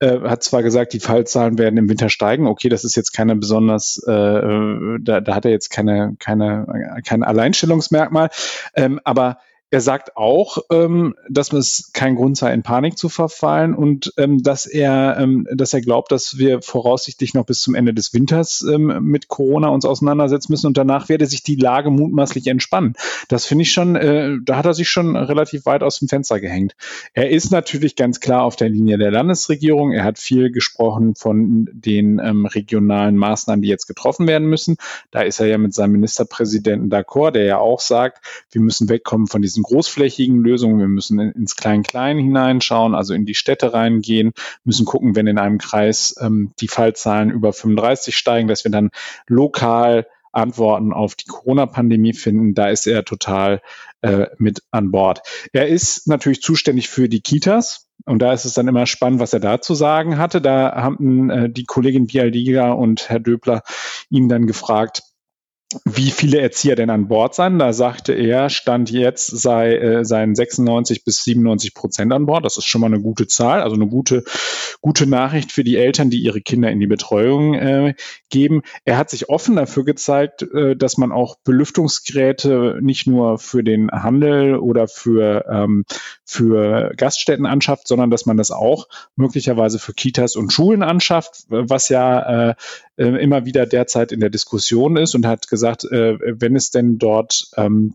äh, 0.00 0.20
hat 0.20 0.42
zwar 0.42 0.62
gesagt, 0.62 0.92
die 0.92 1.00
Fallzahlen 1.00 1.58
werden 1.58 1.76
im 1.76 1.88
Winter 1.88 2.08
steigen. 2.08 2.46
Okay, 2.46 2.68
das 2.68 2.84
ist 2.84 2.96
jetzt 2.96 3.12
keine 3.12 3.36
besonders, 3.36 4.02
äh, 4.06 4.12
äh 4.12 4.98
da, 5.00 5.20
da 5.20 5.34
hat 5.34 5.44
er 5.44 5.50
jetzt 5.50 5.70
keine, 5.70 6.16
keine, 6.18 7.00
kein 7.04 7.22
Alleinstellungsmerkmal. 7.22 8.30
Ähm, 8.74 9.00
aber 9.04 9.38
er 9.70 9.80
sagt 9.80 10.16
auch, 10.16 10.58
ähm, 10.70 11.16
dass 11.28 11.52
es 11.52 11.90
kein 11.92 12.14
Grund 12.14 12.36
sei, 12.36 12.52
in 12.54 12.62
Panik 12.62 12.96
zu 12.96 13.08
verfallen 13.08 13.74
und 13.74 14.12
ähm, 14.16 14.42
dass 14.42 14.66
er, 14.66 15.16
ähm, 15.18 15.46
dass 15.52 15.74
er 15.74 15.80
glaubt, 15.80 16.12
dass 16.12 16.38
wir 16.38 16.62
voraussichtlich 16.62 17.34
noch 17.34 17.44
bis 17.44 17.62
zum 17.62 17.74
Ende 17.74 17.92
des 17.92 18.14
Winters 18.14 18.62
ähm, 18.62 18.96
mit 19.02 19.26
Corona 19.26 19.68
uns 19.68 19.84
auseinandersetzen 19.84 20.52
müssen 20.52 20.68
und 20.68 20.78
danach 20.78 21.08
werde 21.08 21.26
sich 21.26 21.42
die 21.42 21.56
Lage 21.56 21.90
mutmaßlich 21.90 22.46
entspannen. 22.46 22.94
Das 23.28 23.44
finde 23.44 23.62
ich 23.62 23.72
schon, 23.72 23.96
äh, 23.96 24.36
da 24.44 24.56
hat 24.56 24.66
er 24.66 24.74
sich 24.74 24.88
schon 24.88 25.16
relativ 25.16 25.66
weit 25.66 25.82
aus 25.82 25.98
dem 25.98 26.08
Fenster 26.08 26.38
gehängt. 26.38 26.76
Er 27.12 27.30
ist 27.30 27.50
natürlich 27.50 27.96
ganz 27.96 28.20
klar 28.20 28.44
auf 28.44 28.54
der 28.54 28.68
Linie 28.68 28.98
der 28.98 29.10
Landesregierung. 29.10 29.92
Er 29.92 30.04
hat 30.04 30.18
viel 30.18 30.52
gesprochen 30.52 31.16
von 31.16 31.68
den 31.72 32.20
ähm, 32.20 32.46
regionalen 32.46 33.16
Maßnahmen, 33.16 33.62
die 33.62 33.68
jetzt 33.68 33.86
getroffen 33.86 34.26
werden 34.26 34.48
müssen. 34.48 34.76
Da 35.10 35.22
ist 35.22 35.40
er 35.40 35.46
ja 35.48 35.58
mit 35.58 35.74
seinem 35.74 35.92
Ministerpräsidenten 35.92 36.88
d'accord, 36.88 37.32
der 37.32 37.44
ja 37.44 37.58
auch 37.58 37.80
sagt, 37.80 38.24
wir 38.52 38.60
müssen 38.60 38.88
wegkommen 38.88 39.26
von 39.26 39.42
diesen 39.42 39.55
großflächigen 39.62 40.38
Lösungen. 40.38 40.78
Wir 40.78 40.88
müssen 40.88 41.18
ins 41.18 41.56
Klein-Klein 41.56 42.18
hineinschauen, 42.18 42.94
also 42.94 43.14
in 43.14 43.24
die 43.24 43.34
Städte 43.34 43.72
reingehen, 43.72 44.32
müssen 44.64 44.86
gucken, 44.86 45.16
wenn 45.16 45.26
in 45.26 45.38
einem 45.38 45.58
Kreis 45.58 46.14
ähm, 46.20 46.52
die 46.60 46.68
Fallzahlen 46.68 47.30
über 47.30 47.52
35 47.52 48.16
steigen, 48.16 48.48
dass 48.48 48.64
wir 48.64 48.70
dann 48.70 48.90
lokal 49.26 50.06
Antworten 50.32 50.92
auf 50.92 51.14
die 51.14 51.24
Corona-Pandemie 51.26 52.12
finden. 52.12 52.54
Da 52.54 52.68
ist 52.68 52.86
er 52.86 53.04
total 53.04 53.62
äh, 54.02 54.26
mit 54.38 54.62
an 54.70 54.90
Bord. 54.90 55.22
Er 55.52 55.66
ist 55.68 56.06
natürlich 56.06 56.42
zuständig 56.42 56.88
für 56.88 57.08
die 57.08 57.22
Kitas. 57.22 57.88
Und 58.04 58.20
da 58.20 58.32
ist 58.32 58.44
es 58.44 58.54
dann 58.54 58.68
immer 58.68 58.86
spannend, 58.86 59.20
was 59.20 59.32
er 59.32 59.40
da 59.40 59.60
zu 59.60 59.74
sagen 59.74 60.18
hatte. 60.18 60.40
Da 60.40 60.76
haben 60.76 61.30
äh, 61.30 61.50
die 61.50 61.64
Kollegin 61.64 62.06
Bialdiga 62.06 62.70
und 62.72 63.08
Herr 63.08 63.18
Döbler 63.18 63.62
ihn 64.10 64.28
dann 64.28 64.46
gefragt, 64.46 65.02
wie 65.84 66.10
viele 66.12 66.40
Erzieher 66.40 66.76
denn 66.76 66.90
an 66.90 67.08
Bord 67.08 67.34
seien. 67.34 67.58
Da 67.58 67.72
sagte 67.72 68.12
er, 68.12 68.50
Stand 68.50 68.90
jetzt 68.90 69.26
sei, 69.26 69.76
äh, 69.76 70.04
seien 70.04 70.36
96 70.36 71.04
bis 71.04 71.24
97 71.24 71.74
Prozent 71.74 72.12
an 72.12 72.26
Bord. 72.26 72.44
Das 72.44 72.56
ist 72.56 72.66
schon 72.66 72.80
mal 72.80 72.86
eine 72.86 73.00
gute 73.00 73.26
Zahl, 73.26 73.62
also 73.62 73.74
eine 73.74 73.88
gute, 73.88 74.22
gute 74.80 75.08
Nachricht 75.08 75.50
für 75.50 75.64
die 75.64 75.76
Eltern, 75.76 76.08
die 76.08 76.20
ihre 76.20 76.40
Kinder 76.40 76.70
in 76.70 76.78
die 76.78 76.86
Betreuung 76.86 77.54
äh, 77.54 77.94
geben. 78.30 78.62
Er 78.84 78.96
hat 78.96 79.10
sich 79.10 79.28
offen 79.28 79.56
dafür 79.56 79.84
gezeigt, 79.84 80.42
äh, 80.42 80.76
dass 80.76 80.98
man 80.98 81.10
auch 81.10 81.36
Belüftungsgeräte 81.42 82.78
nicht 82.80 83.08
nur 83.08 83.38
für 83.38 83.64
den 83.64 83.90
Handel 83.90 84.56
oder 84.56 84.86
für, 84.86 85.46
ähm, 85.50 85.84
für 86.26 86.92
Gaststätten 86.96 87.46
anschafft, 87.46 87.86
sondern 87.86 88.10
dass 88.10 88.26
man 88.26 88.36
das 88.36 88.50
auch 88.50 88.88
möglicherweise 89.14 89.78
für 89.78 89.94
Kitas 89.94 90.34
und 90.34 90.52
Schulen 90.52 90.82
anschafft, 90.82 91.44
was 91.48 91.88
ja 91.88 92.50
äh, 92.50 92.54
äh 92.96 93.22
immer 93.22 93.46
wieder 93.46 93.64
derzeit 93.64 94.10
in 94.10 94.20
der 94.20 94.30
Diskussion 94.30 94.96
ist 94.96 95.14
und 95.14 95.24
hat 95.24 95.46
gesagt, 95.46 95.84
äh, 95.84 96.18
wenn 96.20 96.56
es 96.56 96.70
denn 96.70 96.98
dort 96.98 97.48
ähm, 97.56 97.94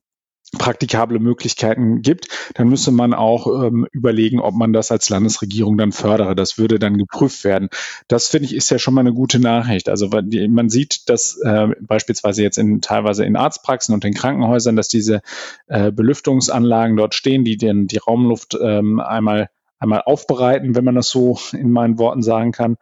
praktikable 0.58 1.20
Möglichkeiten 1.20 2.02
gibt, 2.02 2.28
dann 2.56 2.68
müsste 2.68 2.92
man 2.92 3.14
auch 3.14 3.48
ähm, 3.48 3.88
überlegen, 3.92 4.40
ob 4.40 4.54
man 4.54 4.74
das 4.74 4.92
als 4.92 5.10
Landesregierung 5.10 5.78
dann 5.78 5.92
fördere. 5.92 6.36
Das 6.36 6.58
würde 6.58 6.78
dann 6.78 6.98
geprüft 6.98 7.44
werden. 7.44 7.70
Das 8.08 8.28
finde 8.28 8.46
ich 8.46 8.56
ist 8.56 8.70
ja 8.70 8.78
schon 8.78 8.94
mal 8.94 9.02
eine 9.02 9.14
gute 9.14 9.40
Nachricht. 9.40 9.88
Also 9.88 10.10
man 10.10 10.70
sieht, 10.70 11.10
dass 11.10 11.38
äh, 11.44 11.70
beispielsweise 11.80 12.44
jetzt 12.44 12.58
in 12.58 12.82
teilweise 12.82 13.24
in 13.26 13.36
Arztpraxen 13.36 13.94
und 13.94 14.04
in 14.04 14.14
Krankenhäusern, 14.14 14.76
dass 14.76 14.90
diese 14.90 15.22
äh, 15.68 15.92
Belüftungsanlagen 15.92 16.98
dort 16.98 17.16
stehen, 17.16 17.46
die 17.46 17.58
den, 17.58 17.88
die 17.88 17.98
Raumluft 17.98 18.58
ähm, 18.62 19.00
einmal 19.00 19.50
einmal 19.82 20.04
aufbereiten, 20.06 20.76
wenn 20.76 20.86
man 20.86 20.96
das 20.96 21.10
so 21.10 21.40
in 21.54 21.72
meinen 21.72 21.98
Worten 21.98 22.22
sagen 22.22 22.52
kann. 22.52 22.78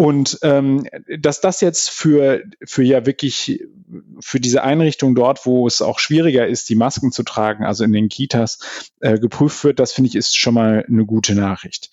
Und 0.00 0.38
ähm, 0.40 0.86
dass 1.18 1.42
das 1.42 1.60
jetzt 1.60 1.90
für, 1.90 2.42
für 2.64 2.82
ja 2.82 3.04
wirklich 3.04 3.66
für 4.18 4.40
diese 4.40 4.62
Einrichtung 4.62 5.14
dort, 5.14 5.44
wo 5.44 5.66
es 5.66 5.82
auch 5.82 5.98
schwieriger 5.98 6.46
ist, 6.46 6.70
die 6.70 6.74
Masken 6.74 7.12
zu 7.12 7.22
tragen, 7.22 7.66
also 7.66 7.84
in 7.84 7.92
den 7.92 8.08
Kitas, 8.08 8.90
äh, 9.00 9.18
geprüft 9.18 9.62
wird, 9.62 9.78
das 9.78 9.92
finde 9.92 10.08
ich 10.08 10.16
ist 10.16 10.38
schon 10.38 10.54
mal 10.54 10.86
eine 10.88 11.04
gute 11.04 11.34
Nachricht. 11.34 11.90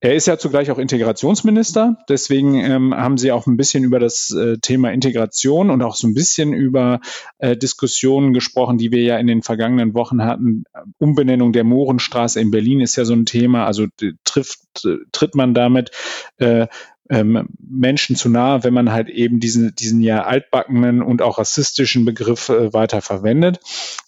Er 0.00 0.14
ist 0.14 0.26
ja 0.26 0.36
zugleich 0.36 0.70
auch 0.70 0.76
Integrationsminister, 0.76 1.96
deswegen 2.10 2.56
ähm, 2.56 2.94
haben 2.94 3.16
Sie 3.16 3.32
auch 3.32 3.46
ein 3.46 3.56
bisschen 3.56 3.84
über 3.84 3.98
das 3.98 4.30
äh, 4.30 4.58
Thema 4.58 4.92
Integration 4.92 5.70
und 5.70 5.80
auch 5.80 5.96
so 5.96 6.06
ein 6.06 6.12
bisschen 6.12 6.52
über 6.52 7.00
äh, 7.38 7.56
Diskussionen 7.56 8.34
gesprochen, 8.34 8.76
die 8.76 8.92
wir 8.92 9.02
ja 9.02 9.16
in 9.16 9.26
den 9.26 9.42
vergangenen 9.42 9.94
Wochen 9.94 10.22
hatten. 10.22 10.64
Umbenennung 10.98 11.54
der 11.54 11.64
Mohrenstraße 11.64 12.38
in 12.38 12.50
Berlin 12.50 12.82
ist 12.82 12.96
ja 12.96 13.06
so 13.06 13.14
ein 13.14 13.24
Thema, 13.24 13.64
also 13.64 13.86
trifft, 14.24 14.86
tritt 15.12 15.34
man 15.34 15.54
damit 15.54 15.90
äh, 16.36 16.66
ähm, 17.10 17.48
Menschen 17.58 18.16
zu 18.16 18.28
nahe, 18.28 18.64
wenn 18.64 18.74
man 18.74 18.92
halt 18.92 19.08
eben 19.08 19.40
diesen, 19.40 19.74
diesen 19.74 20.00
ja 20.00 20.24
altbackenen 20.24 21.02
und 21.02 21.22
auch 21.22 21.38
rassistischen 21.38 22.04
Begriff 22.04 22.48
äh, 22.48 22.72
weiter 22.72 23.02
verwendet. 23.02 23.60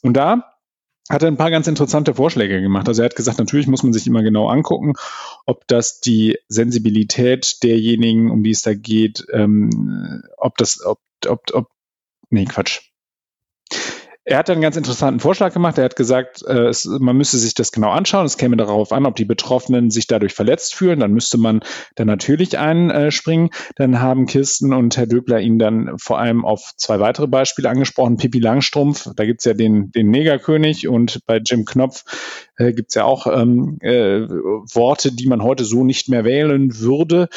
Und 0.03 0.15
da 0.17 0.57
hat 1.09 1.23
er 1.23 1.29
ein 1.29 1.37
paar 1.37 1.51
ganz 1.51 1.69
interessante 1.69 2.15
Vorschläge 2.15 2.61
gemacht. 2.61 2.89
Also 2.89 3.03
er 3.03 3.07
hat 3.07 3.17
gesagt, 3.17 3.39
natürlich 3.39 3.69
muss 3.69 3.83
man 3.83 3.93
sich 3.93 4.07
immer 4.07 4.23
genau 4.23 4.49
angucken, 4.49 4.95
ob 5.45 5.67
das 5.69 6.01
die 6.01 6.39
Sensibilität 6.49 7.63
derjenigen, 7.63 8.31
um 8.31 8.43
die 8.43 8.51
es 8.51 8.63
da 8.63 8.75
geht, 8.75 9.25
ähm, 9.33 10.23
ob 10.37 10.57
das, 10.57 10.85
ob, 10.85 11.01
ob, 11.29 11.43
ob, 11.53 11.69
nee, 12.31 12.45
Quatsch. 12.45 12.86
Er 14.29 14.39
hat 14.39 14.51
einen 14.51 14.61
ganz 14.61 14.77
interessanten 14.77 15.21
Vorschlag 15.21 15.55
gemacht. 15.55 15.79
Er 15.79 15.85
hat 15.85 15.95
gesagt, 15.95 16.43
äh, 16.45 16.67
es, 16.67 16.85
man 16.85 17.17
müsste 17.17 17.39
sich 17.39 17.55
das 17.55 17.71
genau 17.71 17.91
anschauen. 17.91 18.27
Es 18.27 18.37
käme 18.37 18.57
darauf 18.57 18.91
an, 18.91 19.07
ob 19.07 19.15
die 19.15 19.25
Betroffenen 19.25 19.93
sich 19.93 20.09
dadurch 20.09 20.35
verletzt 20.35 20.75
fühlen. 20.75 20.99
Dann 20.99 21.13
müsste 21.13 21.39
man 21.39 21.61
da 21.95 22.05
natürlich 22.05 22.59
einspringen. 22.59 23.51
Dann 23.77 24.01
haben 24.01 24.27
Kirsten 24.27 24.73
und 24.73 24.97
Herr 24.97 25.07
Döbler 25.07 25.39
ihn 25.39 25.61
dann 25.61 25.97
vor 25.99 26.19
allem 26.19 26.45
auf 26.45 26.73
zwei 26.77 26.99
weitere 26.99 27.29
Beispiele 27.29 27.71
angesprochen. 27.71 28.17
Pippi 28.17 28.41
Langstrumpf, 28.41 29.09
da 29.15 29.25
gibt's 29.25 29.45
ja 29.45 29.55
den, 29.55 29.93
den 29.93 30.11
Negerkönig 30.11 30.89
und 30.89 31.21
bei 31.27 31.37
Jim 31.37 31.65
Knopf 31.65 32.03
äh, 32.57 32.73
gibt's 32.73 32.97
ja 32.97 33.05
auch 33.05 33.29
ähm, 33.29 33.79
äh, 33.81 34.23
Worte, 34.23 35.13
die 35.13 35.29
man 35.29 35.41
heute 35.41 35.65
so 35.65 35.85
nicht 35.85 36.09
mehr 36.09 36.25
wählen 36.25 36.81
würde 36.81 37.29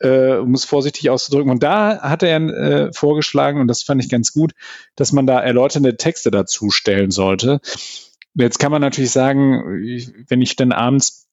äh, 0.00 0.36
um 0.36 0.54
es 0.54 0.64
vorsichtig 0.64 1.10
auszudrücken. 1.10 1.50
Und 1.50 1.62
da 1.62 2.00
hat 2.00 2.22
er 2.22 2.36
äh, 2.40 2.92
vorgeschlagen, 2.92 3.60
und 3.60 3.68
das 3.68 3.82
fand 3.82 4.02
ich 4.02 4.10
ganz 4.10 4.32
gut, 4.32 4.52
dass 4.96 5.12
man 5.12 5.26
da 5.26 5.40
erläuternde 5.40 5.96
Texte 5.96 6.30
dazu 6.30 6.70
stellen 6.70 7.10
sollte. 7.10 7.60
Jetzt 8.34 8.58
kann 8.58 8.72
man 8.72 8.80
natürlich 8.80 9.10
sagen, 9.10 9.62
wenn 10.28 10.42
ich 10.42 10.56
dann 10.56 10.72
abends 10.72 11.28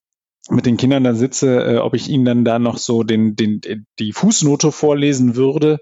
mit 0.50 0.66
den 0.66 0.78
Kindern 0.78 1.04
da 1.04 1.14
sitze, 1.14 1.64
äh, 1.64 1.78
ob 1.78 1.94
ich 1.94 2.08
ihnen 2.10 2.26
dann 2.26 2.46
da 2.46 2.60
noch 2.60 2.78
so 2.78 3.04
den, 3.04 3.36
den, 3.36 3.62
die 4.00 4.14
Fußnote 4.14 4.72
vorlesen 4.72 5.36
würde. 5.36 5.80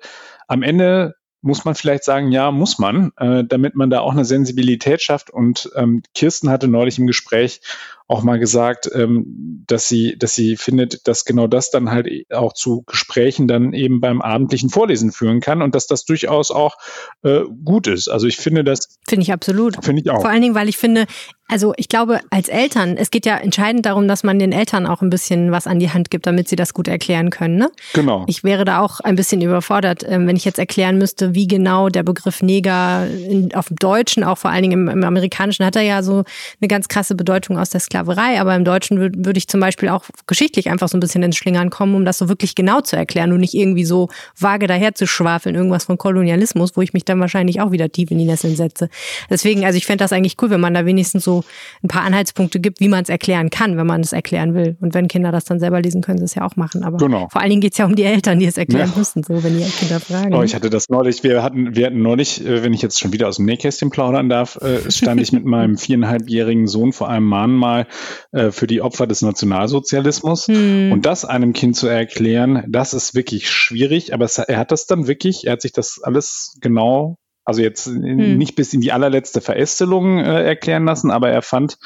Am 0.47 0.63
Ende 0.63 1.15
muss 1.41 1.63
man 1.63 1.75
vielleicht 1.75 2.03
sagen, 2.03 2.31
ja, 2.31 2.49
muss 2.51 2.79
man, 2.79 3.11
äh, 3.17 3.43
damit 3.43 3.75
man 3.75 3.91
da 3.91 3.99
auch 3.99 4.13
eine 4.13 4.25
Sensibilität 4.25 5.01
schafft. 5.03 5.29
Und 5.29 5.69
ähm, 5.75 6.01
Kirsten 6.15 6.49
hatte 6.49 6.67
neulich 6.67 6.97
im 6.97 7.05
Gespräch 7.05 7.61
auch 8.07 8.21
mal 8.21 8.37
gesagt, 8.37 8.89
ähm, 8.93 9.63
dass 9.67 9.87
sie, 9.87 10.17
dass 10.17 10.35
sie 10.35 10.57
findet, 10.57 11.07
dass 11.07 11.25
genau 11.25 11.47
das 11.47 11.71
dann 11.71 11.89
halt 11.89 12.07
auch 12.31 12.53
zu 12.53 12.83
Gesprächen 12.85 13.47
dann 13.47 13.73
eben 13.73 13.99
beim 13.99 14.21
abendlichen 14.21 14.69
Vorlesen 14.69 15.11
führen 15.11 15.39
kann 15.39 15.61
und 15.61 15.73
dass 15.73 15.87
das 15.87 16.05
durchaus 16.05 16.51
auch 16.51 16.75
äh, 17.23 17.41
gut 17.63 17.87
ist. 17.87 18.07
Also 18.07 18.27
ich 18.27 18.37
finde 18.37 18.63
das. 18.63 18.97
Finde 19.07 19.23
ich 19.23 19.33
absolut. 19.33 19.83
Finde 19.83 20.03
ich 20.03 20.11
auch. 20.11 20.21
Vor 20.21 20.29
allen 20.29 20.41
Dingen, 20.41 20.55
weil 20.55 20.69
ich 20.69 20.77
finde, 20.77 21.05
also 21.47 21.73
ich 21.77 21.89
glaube, 21.89 22.21
als 22.31 22.47
Eltern, 22.47 22.97
es 22.97 23.11
geht 23.11 23.25
ja 23.25 23.37
entscheidend 23.37 23.85
darum, 23.85 24.07
dass 24.07 24.23
man 24.23 24.39
den 24.39 24.51
Eltern 24.51 24.87
auch 24.87 25.03
ein 25.03 25.11
bisschen 25.11 25.51
was 25.51 25.67
an 25.67 25.77
die 25.77 25.91
Hand 25.91 26.09
gibt, 26.09 26.25
damit 26.25 26.47
sie 26.47 26.55
das 26.55 26.73
gut 26.73 26.87
erklären 26.87 27.29
können. 27.29 27.57
Ne? 27.57 27.69
Genau. 27.93 28.25
Ich 28.27 28.43
wäre 28.43 28.65
da 28.65 28.81
auch 28.81 28.99
ein 28.99 29.15
bisschen 29.15 29.41
überfordert, 29.41 30.03
ähm, 30.07 30.27
wenn 30.27 30.35
ich 30.35 30.45
jetzt 30.45 30.57
erklären 30.57 30.97
müsste, 30.97 31.35
wie 31.35 31.47
genau 31.47 31.89
der 31.89 32.01
Begriff 32.01 32.41
Neger 32.41 33.07
in, 33.07 33.53
auf 33.53 33.67
dem 33.67 33.77
Deutschen, 33.77 34.23
auch 34.23 34.39
vor 34.39 34.49
allen 34.49 34.63
Dingen 34.63 34.87
im, 34.87 34.89
im 34.89 35.03
Amerikanischen, 35.03 35.65
hat 35.65 35.75
er 35.75 35.83
ja 35.83 36.01
so 36.01 36.23
eine 36.61 36.67
ganz 36.67 36.87
krasse 36.87 37.13
Bedeutung 37.13 37.59
aus 37.59 37.69
der 37.69 37.79
Sklaverei, 37.95 38.39
aber 38.39 38.55
im 38.55 38.65
Deutschen 38.65 38.99
würde 38.99 39.25
würd 39.25 39.37
ich 39.37 39.47
zum 39.47 39.59
Beispiel 39.59 39.89
auch 39.89 40.03
geschichtlich 40.27 40.69
einfach 40.69 40.89
so 40.89 40.97
ein 40.97 40.99
bisschen 40.99 41.23
ins 41.23 41.37
Schlingern 41.37 41.69
kommen, 41.69 41.95
um 41.95 42.05
das 42.05 42.17
so 42.17 42.27
wirklich 42.27 42.55
genau 42.55 42.81
zu 42.81 42.95
erklären 42.95 43.31
und 43.31 43.39
nicht 43.39 43.53
irgendwie 43.53 43.85
so 43.85 44.09
vage 44.37 44.67
daher 44.67 44.93
zu 44.93 45.07
schwafeln, 45.07 45.55
irgendwas 45.55 45.85
von 45.85 45.97
Kolonialismus, 45.97 46.75
wo 46.75 46.81
ich 46.81 46.93
mich 46.93 47.05
dann 47.05 47.19
wahrscheinlich 47.19 47.61
auch 47.61 47.71
wieder 47.71 47.89
tief 47.91 48.11
in 48.11 48.17
die 48.17 48.25
Nesseln 48.25 48.55
setze. 48.55 48.89
Deswegen, 49.29 49.65
also 49.65 49.77
ich 49.77 49.85
fände 49.85 50.03
das 50.03 50.11
eigentlich 50.11 50.35
cool, 50.41 50.49
wenn 50.49 50.59
man 50.59 50.73
da 50.73 50.85
wenigstens 50.85 51.23
so 51.23 51.43
ein 51.83 51.87
paar 51.87 52.03
Anhaltspunkte 52.03 52.59
gibt, 52.59 52.79
wie 52.79 52.89
man 52.89 53.03
es 53.03 53.09
erklären 53.09 53.49
kann, 53.49 53.77
wenn 53.77 53.87
man 53.87 54.01
es 54.01 54.13
erklären 54.13 54.53
will. 54.53 54.77
Und 54.81 54.93
wenn 54.93 55.07
Kinder 55.07 55.31
das 55.31 55.45
dann 55.45 55.59
selber 55.59 55.81
lesen, 55.81 56.01
können 56.01 56.17
sie 56.17 56.25
es 56.25 56.35
ja 56.35 56.45
auch 56.45 56.55
machen. 56.55 56.83
Aber 56.83 56.97
genau. 56.97 57.29
vor 57.31 57.41
allen 57.41 57.49
Dingen 57.49 57.61
geht 57.61 57.73
es 57.73 57.77
ja 57.77 57.85
um 57.85 57.95
die 57.95 58.03
Eltern, 58.03 58.39
die 58.39 58.45
es 58.45 58.57
erklären 58.57 58.91
ja. 58.93 58.97
müssen, 58.97 59.23
so 59.23 59.43
wenn 59.43 59.57
die 59.57 59.63
Kinder 59.63 59.99
fragen. 59.99 60.33
Oh, 60.33 60.43
ich 60.43 60.55
hatte 60.55 60.69
das 60.69 60.89
neulich, 60.89 61.23
wir 61.23 61.43
hatten, 61.43 61.75
wir 61.75 61.85
hatten 61.85 62.01
neulich, 62.01 62.45
äh, 62.45 62.63
wenn 62.63 62.73
ich 62.73 62.81
jetzt 62.81 62.99
schon 62.99 63.13
wieder 63.13 63.27
aus 63.27 63.37
dem 63.37 63.45
Nähkästchen 63.45 63.89
plaudern 63.89 64.29
darf, 64.29 64.57
äh, 64.57 64.91
stand 64.91 65.21
ich 65.21 65.31
mit 65.31 65.45
meinem 65.45 65.77
viereinhalbjährigen 65.77 66.67
Sohn 66.67 66.91
vor 66.91 67.09
einem 67.09 67.25
Mahnmal 67.25 67.84
äh, 68.31 68.51
für 68.51 68.67
die 68.67 68.81
Opfer 68.81 69.07
des 69.07 69.21
Nationalsozialismus. 69.21 70.47
Hm. 70.47 70.91
Und 70.91 71.05
das 71.05 71.25
einem 71.25 71.53
Kind 71.53 71.75
zu 71.75 71.87
erklären, 71.87 72.63
das 72.67 72.93
ist 72.93 73.15
wirklich 73.15 73.49
schwierig, 73.49 74.13
aber 74.13 74.25
es, 74.25 74.37
er 74.37 74.57
hat 74.57 74.71
das 74.71 74.87
dann 74.87 75.07
wirklich, 75.07 75.45
er 75.45 75.53
hat 75.53 75.61
sich 75.61 75.73
das 75.73 75.99
alles 76.01 76.57
genau, 76.61 77.17
also 77.43 77.61
jetzt 77.61 77.87
hm. 77.87 78.37
nicht 78.37 78.55
bis 78.55 78.73
in 78.73 78.81
die 78.81 78.91
allerletzte 78.91 79.41
Verästelung 79.41 80.19
äh, 80.19 80.43
erklären 80.43 80.85
lassen, 80.85 81.11
aber 81.11 81.29
er 81.29 81.41
fand, 81.41 81.77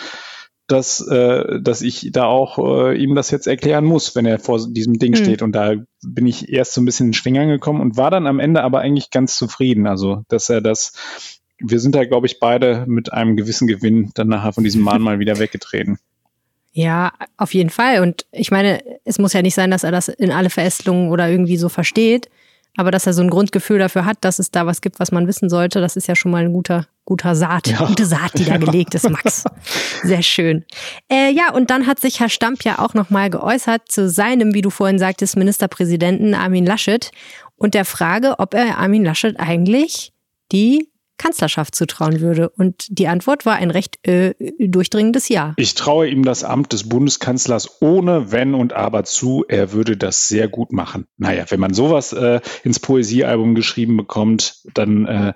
dass, 0.69 1.05
äh, 1.07 1.59
dass 1.61 1.81
ich 1.81 2.11
da 2.11 2.25
auch 2.25 2.59
äh, 2.59 2.95
ihm 2.95 3.15
das 3.15 3.31
jetzt 3.31 3.47
erklären 3.47 3.85
muss, 3.85 4.15
wenn 4.15 4.25
er 4.25 4.39
vor 4.39 4.59
diesem 4.69 4.99
Ding 4.99 5.15
hm. 5.15 5.23
steht. 5.23 5.41
Und 5.41 5.53
da 5.53 5.73
bin 6.03 6.27
ich 6.27 6.49
erst 6.49 6.73
so 6.73 6.81
ein 6.81 6.85
bisschen 6.85 7.07
in 7.07 7.13
Schwingern 7.13 7.49
gekommen 7.49 7.81
und 7.81 7.97
war 7.97 8.11
dann 8.11 8.27
am 8.27 8.39
Ende 8.39 8.63
aber 8.63 8.79
eigentlich 8.79 9.09
ganz 9.09 9.35
zufrieden. 9.35 9.87
Also, 9.87 10.23
dass 10.27 10.49
er 10.49 10.61
das, 10.61 11.38
wir 11.59 11.79
sind 11.79 11.95
da, 11.95 12.05
glaube 12.05 12.27
ich, 12.27 12.39
beide 12.39 12.85
mit 12.87 13.13
einem 13.13 13.35
gewissen 13.35 13.67
Gewinn 13.67 14.11
dann 14.15 14.27
nachher 14.27 14.53
von 14.53 14.63
diesem 14.63 14.81
Mahnmal 14.81 15.19
wieder 15.19 15.39
weggetreten. 15.39 15.97
Ja, 16.71 17.11
auf 17.37 17.53
jeden 17.53 17.69
Fall. 17.69 18.01
Und 18.01 18.25
ich 18.31 18.51
meine, 18.51 18.81
es 19.03 19.19
muss 19.19 19.33
ja 19.33 19.41
nicht 19.41 19.55
sein, 19.55 19.71
dass 19.71 19.83
er 19.83 19.91
das 19.91 20.07
in 20.07 20.31
alle 20.31 20.49
Verästelungen 20.49 21.09
oder 21.09 21.29
irgendwie 21.29 21.57
so 21.57 21.67
versteht. 21.69 22.29
Aber 22.77 22.91
dass 22.91 23.07
er 23.07 23.13
so 23.13 23.21
ein 23.21 23.29
Grundgefühl 23.29 23.79
dafür 23.79 24.05
hat, 24.05 24.19
dass 24.21 24.39
es 24.39 24.51
da 24.51 24.65
was 24.65 24.79
gibt, 24.79 24.99
was 24.99 25.11
man 25.11 25.27
wissen 25.27 25.49
sollte, 25.49 25.81
das 25.81 25.97
ist 25.97 26.07
ja 26.07 26.15
schon 26.15 26.31
mal 26.31 26.45
ein 26.45 26.53
guter, 26.53 26.87
guter 27.03 27.35
Saat, 27.35 27.67
ja. 27.67 27.85
gute 27.85 28.05
Saat, 28.05 28.37
die 28.37 28.45
da 28.45 28.57
gelegt 28.57 28.95
ist, 28.95 29.09
Max. 29.09 29.43
Sehr 30.03 30.21
schön. 30.21 30.63
Äh, 31.11 31.31
ja, 31.33 31.51
und 31.51 31.71
dann 31.71 31.87
hat 31.87 31.99
sich 31.99 32.19
Herr 32.19 32.29
Stamp 32.29 32.63
ja 32.63 32.79
auch 32.79 32.93
nochmal 32.93 33.31
geäußert 33.31 33.91
zu 33.91 34.07
seinem, 34.07 34.53
wie 34.53 34.61
du 34.61 34.69
vorhin 34.69 34.99
sagtest, 34.99 35.35
Ministerpräsidenten 35.35 36.35
Armin 36.35 36.65
Laschet 36.65 37.11
und 37.55 37.73
der 37.73 37.85
Frage, 37.85 38.35
ob 38.37 38.53
er 38.53 38.77
Armin 38.77 39.03
Laschet 39.03 39.37
eigentlich 39.39 40.13
die 40.51 40.87
Kanzlerschaft 41.19 41.75
zutrauen 41.75 42.21
würde. 42.21 42.49
Und 42.49 42.87
die 42.89 43.07
Antwort 43.07 43.45
war 43.45 43.57
ein 43.57 43.69
recht 43.69 43.99
äh, 44.07 44.33
durchdringendes 44.57 45.29
Ja. 45.29 45.53
Ich 45.57 45.75
traue 45.75 46.07
ihm 46.07 46.25
das 46.25 46.43
Amt 46.43 46.73
des 46.73 46.89
Bundeskanzlers 46.89 47.81
ohne 47.81 48.31
Wenn 48.31 48.55
und 48.55 48.73
Aber 48.73 49.03
zu. 49.03 49.45
Er 49.47 49.71
würde 49.71 49.95
das 49.97 50.27
sehr 50.27 50.47
gut 50.47 50.71
machen. 50.71 51.05
Naja, 51.17 51.45
wenn 51.49 51.59
man 51.59 51.73
sowas 51.73 52.13
äh, 52.13 52.39
ins 52.63 52.79
Poesiealbum 52.79 53.53
geschrieben 53.53 53.97
bekommt, 53.97 54.63
dann 54.73 55.05
äh, 55.05 55.33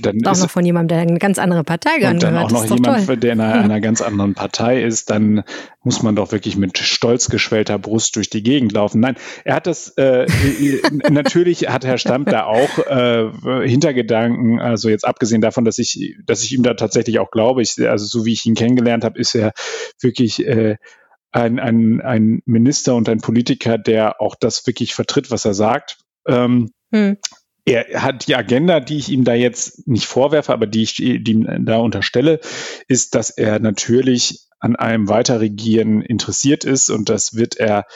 dann 0.00 0.24
auch 0.26 0.36
noch 0.36 0.50
von 0.50 0.64
jemandem, 0.64 0.96
der 0.96 1.08
eine 1.08 1.18
ganz 1.18 1.38
andere 1.38 1.64
Partei 1.64 1.98
gehört. 1.98 2.14
Und 2.14 2.22
dann 2.22 2.36
auch 2.36 2.50
noch 2.50 2.64
jemand, 2.64 3.06
toll. 3.06 3.16
der 3.16 3.32
in 3.32 3.40
einer, 3.40 3.54
einer, 3.64 3.80
ganz 3.80 4.00
anderen 4.00 4.34
Partei 4.34 4.82
ist, 4.82 5.10
dann 5.10 5.42
muss 5.82 6.02
man 6.02 6.16
doch 6.16 6.32
wirklich 6.32 6.56
mit 6.56 6.78
stolz 6.78 7.28
geschwellter 7.28 7.78
Brust 7.78 8.16
durch 8.16 8.30
die 8.30 8.42
Gegend 8.42 8.72
laufen. 8.72 9.00
Nein, 9.00 9.16
er 9.44 9.56
hat 9.56 9.66
das, 9.66 9.88
äh, 9.96 10.26
natürlich 11.10 11.68
hat 11.68 11.84
Herr 11.84 11.98
Stamp 11.98 12.30
da 12.30 12.44
auch 12.44 12.78
äh, 12.78 13.68
Hintergedanken, 13.68 14.60
also 14.60 14.88
jetzt 14.88 15.06
abgesehen 15.06 15.40
davon, 15.40 15.64
dass 15.64 15.78
ich, 15.78 16.16
dass 16.24 16.42
ich 16.42 16.52
ihm 16.52 16.62
da 16.62 16.74
tatsächlich 16.74 17.18
auch 17.18 17.30
glaube, 17.30 17.62
ich, 17.62 17.76
also 17.88 18.06
so 18.06 18.24
wie 18.24 18.32
ich 18.32 18.46
ihn 18.46 18.54
kennengelernt 18.54 19.04
habe, 19.04 19.18
ist 19.18 19.34
er 19.34 19.52
wirklich 20.00 20.46
äh, 20.46 20.76
ein, 21.32 21.58
ein, 21.58 22.00
ein 22.00 22.42
Minister 22.44 22.94
und 22.94 23.08
ein 23.08 23.20
Politiker, 23.20 23.78
der 23.78 24.20
auch 24.20 24.36
das 24.38 24.66
wirklich 24.66 24.94
vertritt, 24.94 25.30
was 25.30 25.44
er 25.44 25.54
sagt. 25.54 25.98
Ähm, 26.26 26.70
hm 26.92 27.16
er 27.64 28.02
hat 28.02 28.26
die 28.26 28.34
Agenda, 28.34 28.80
die 28.80 28.98
ich 28.98 29.08
ihm 29.08 29.24
da 29.24 29.34
jetzt 29.34 29.86
nicht 29.86 30.06
vorwerfe, 30.06 30.52
aber 30.52 30.66
die 30.66 30.82
ich 30.82 30.98
ihm 31.00 31.64
da 31.64 31.78
unterstelle, 31.78 32.40
ist, 32.88 33.14
dass 33.14 33.30
er 33.30 33.60
natürlich 33.60 34.40
an 34.58 34.76
einem 34.76 35.08
Weiterregieren 35.08 36.02
interessiert 36.02 36.64
ist 36.64 36.90
und 36.90 37.08
das 37.08 37.34
wird 37.34 37.56
er 37.56 37.86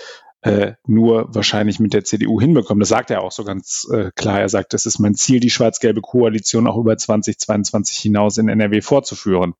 äh, 0.42 0.74
nur 0.86 1.34
wahrscheinlich 1.34 1.80
mit 1.80 1.92
der 1.92 2.04
CDU 2.04 2.40
hinbekommen. 2.40 2.80
Das 2.80 2.88
sagt 2.88 3.10
er 3.10 3.22
auch 3.22 3.32
so 3.32 3.42
ganz 3.42 3.88
äh, 3.92 4.10
klar. 4.14 4.40
Er 4.40 4.48
sagt, 4.48 4.74
es 4.74 4.86
ist 4.86 5.00
mein 5.00 5.14
Ziel, 5.14 5.40
die 5.40 5.50
schwarz-gelbe 5.50 6.00
Koalition 6.00 6.68
auch 6.68 6.76
über 6.76 6.96
2022 6.96 7.98
hinaus 7.98 8.38
in 8.38 8.48
NRW 8.48 8.80
fortzuführen. 8.80 9.54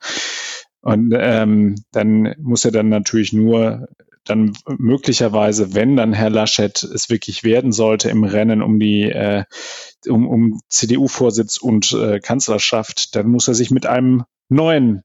Und 0.82 1.12
ähm, 1.18 1.74
dann 1.90 2.36
muss 2.38 2.64
er 2.64 2.70
dann 2.70 2.88
natürlich 2.88 3.32
nur 3.32 3.88
dann 4.26 4.52
möglicherweise, 4.66 5.74
wenn 5.74 5.96
dann 5.96 6.12
Herr 6.12 6.30
Laschet 6.30 6.82
es 6.82 7.08
wirklich 7.08 7.44
werden 7.44 7.72
sollte 7.72 8.10
im 8.10 8.24
Rennen 8.24 8.62
um 8.62 8.78
die 8.78 9.02
äh, 9.04 9.44
um, 10.06 10.28
um 10.28 10.60
CDU-Vorsitz 10.68 11.56
und 11.58 11.92
äh, 11.92 12.20
Kanzlerschaft, 12.20 13.16
dann 13.16 13.28
muss 13.28 13.48
er 13.48 13.54
sich 13.54 13.70
mit 13.70 13.86
einem 13.86 14.24
neuen 14.48 15.02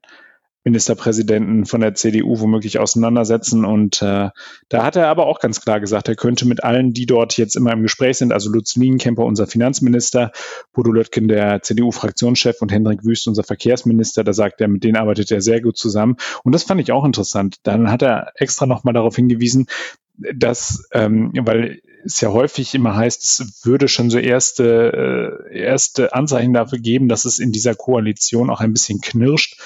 Ministerpräsidenten 0.64 1.66
von 1.66 1.80
der 1.80 1.94
CDU 1.94 2.38
womöglich 2.40 2.78
auseinandersetzen. 2.78 3.64
Und 3.64 4.00
äh, 4.02 4.30
da 4.68 4.84
hat 4.84 4.96
er 4.96 5.08
aber 5.08 5.26
auch 5.26 5.40
ganz 5.40 5.60
klar 5.60 5.80
gesagt, 5.80 6.08
er 6.08 6.14
könnte 6.14 6.46
mit 6.46 6.62
allen, 6.62 6.92
die 6.92 7.06
dort 7.06 7.36
jetzt 7.36 7.56
immer 7.56 7.72
im 7.72 7.82
Gespräch 7.82 8.18
sind, 8.18 8.32
also 8.32 8.50
Lutz 8.50 8.76
Lienkemper, 8.76 9.24
unser 9.24 9.46
Finanzminister, 9.46 10.30
Bodo 10.72 10.92
Löttgen, 10.92 11.28
der 11.28 11.62
CDU-Fraktionschef 11.62 12.62
und 12.62 12.70
Hendrik 12.70 13.04
Wüst, 13.04 13.26
unser 13.26 13.42
Verkehrsminister, 13.42 14.24
da 14.24 14.32
sagt 14.32 14.60
er, 14.60 14.68
mit 14.68 14.84
denen 14.84 14.96
arbeitet 14.96 15.30
er 15.32 15.40
sehr 15.40 15.60
gut 15.60 15.76
zusammen. 15.76 16.16
Und 16.44 16.52
das 16.52 16.62
fand 16.62 16.80
ich 16.80 16.92
auch 16.92 17.04
interessant. 17.04 17.56
Dann 17.64 17.90
hat 17.90 18.02
er 18.02 18.32
extra 18.36 18.66
nochmal 18.66 18.94
darauf 18.94 19.16
hingewiesen, 19.16 19.66
dass, 20.14 20.86
ähm, 20.92 21.32
weil 21.42 21.80
es 22.04 22.20
ja 22.20 22.30
häufig 22.30 22.74
immer 22.74 22.96
heißt, 22.96 23.24
es 23.24 23.60
würde 23.64 23.88
schon 23.88 24.10
so 24.10 24.18
erste, 24.18 25.40
äh, 25.50 25.58
erste 25.58 26.14
Anzeichen 26.14 26.52
dafür 26.52 26.78
geben, 26.78 27.08
dass 27.08 27.24
es 27.24 27.38
in 27.38 27.52
dieser 27.52 27.74
Koalition 27.74 28.50
auch 28.50 28.60
ein 28.60 28.72
bisschen 28.72 29.00
knirscht. 29.00 29.60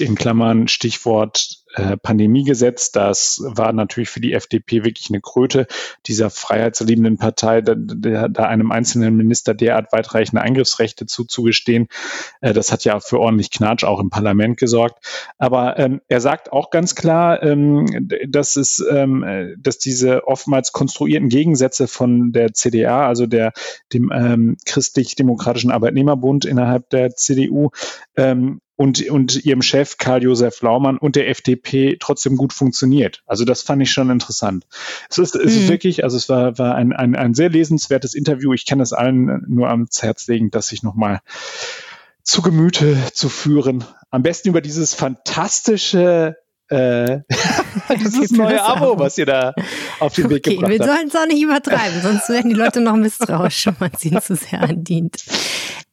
In 0.00 0.14
Klammern 0.14 0.68
Stichwort 0.68 1.62
äh, 1.74 1.96
Pandemiegesetz. 1.96 2.92
Das 2.92 3.42
war 3.44 3.72
natürlich 3.72 4.10
für 4.10 4.20
die 4.20 4.34
FDP 4.34 4.84
wirklich 4.84 5.08
eine 5.08 5.20
Kröte 5.20 5.66
dieser 6.06 6.28
freiheitsliebenden 6.28 7.16
Partei, 7.16 7.62
da, 7.62 7.74
da 7.74 8.44
einem 8.44 8.72
einzelnen 8.72 9.16
Minister 9.16 9.54
derart 9.54 9.92
weitreichende 9.92 10.42
Eingriffsrechte 10.42 11.06
zuzugestehen. 11.06 11.88
Äh, 12.42 12.52
das 12.52 12.72
hat 12.72 12.84
ja 12.84 13.00
für 13.00 13.20
ordentlich 13.20 13.50
Knatsch 13.50 13.84
auch 13.84 14.00
im 14.00 14.10
Parlament 14.10 14.58
gesorgt. 14.58 15.02
Aber 15.38 15.78
ähm, 15.78 16.02
er 16.08 16.20
sagt 16.20 16.52
auch 16.52 16.70
ganz 16.70 16.94
klar, 16.94 17.42
ähm, 17.42 18.08
dass 18.28 18.56
es, 18.56 18.84
ähm, 18.90 19.56
dass 19.58 19.78
diese 19.78 20.26
oftmals 20.26 20.72
konstruierten 20.72 21.30
Gegensätze 21.30 21.88
von 21.88 22.32
der 22.32 22.52
CDA, 22.52 23.06
also 23.06 23.26
der 23.26 23.52
dem 23.92 24.12
ähm, 24.12 24.56
christlich-demokratischen 24.66 25.70
Arbeitnehmerbund 25.70 26.44
innerhalb 26.44 26.90
der 26.90 27.14
CDU, 27.14 27.70
ähm, 28.16 28.60
und, 28.76 29.08
und 29.10 29.44
ihrem 29.44 29.62
Chef 29.62 29.98
Karl-Josef 29.98 30.62
Laumann 30.62 30.98
und 30.98 31.16
der 31.16 31.28
FDP 31.28 31.96
trotzdem 32.00 32.36
gut 32.36 32.52
funktioniert. 32.52 33.22
Also 33.26 33.44
das 33.44 33.62
fand 33.62 33.82
ich 33.82 33.90
schon 33.90 34.10
interessant. 34.10 34.66
Es 35.10 35.18
ist, 35.18 35.36
es 35.36 35.54
ist 35.54 35.64
mhm. 35.64 35.68
wirklich, 35.68 36.04
also 36.04 36.16
es 36.16 36.28
war, 36.28 36.58
war 36.58 36.74
ein, 36.74 36.92
ein, 36.92 37.14
ein 37.14 37.34
sehr 37.34 37.50
lesenswertes 37.50 38.14
Interview. 38.14 38.52
Ich 38.52 38.66
kann 38.66 38.80
es 38.80 38.92
allen 38.92 39.44
nur 39.46 39.68
ans 39.68 40.02
Herz 40.02 40.26
legen, 40.26 40.50
dass 40.50 40.68
sich 40.68 40.82
nochmal 40.82 41.20
zu 42.22 42.42
Gemüte 42.42 42.96
zu 43.12 43.28
führen. 43.28 43.84
Am 44.10 44.22
besten 44.22 44.48
über 44.48 44.60
dieses 44.60 44.94
fantastische 44.94 46.36
äh, 46.68 47.20
dieses 48.00 48.30
neue 48.30 48.62
Abo, 48.62 48.98
was 48.98 49.18
ihr 49.18 49.26
da 49.26 49.54
auf 50.00 50.14
den 50.14 50.30
Weg 50.30 50.46
okay, 50.46 50.56
gebracht 50.56 50.72
habt. 50.72 50.80
Wir 50.80 50.86
sollen 50.86 51.08
es 51.08 51.16
auch 51.16 51.26
nicht 51.26 51.42
übertreiben, 51.42 52.00
sonst 52.00 52.28
werden 52.30 52.48
die 52.48 52.56
Leute 52.56 52.80
noch 52.80 52.96
misstrauisch, 52.96 53.66
wenn 53.66 53.76
man 53.78 53.90
sie 53.98 54.10
zu 54.18 54.36
sehr 54.36 54.62
andient. 54.62 55.22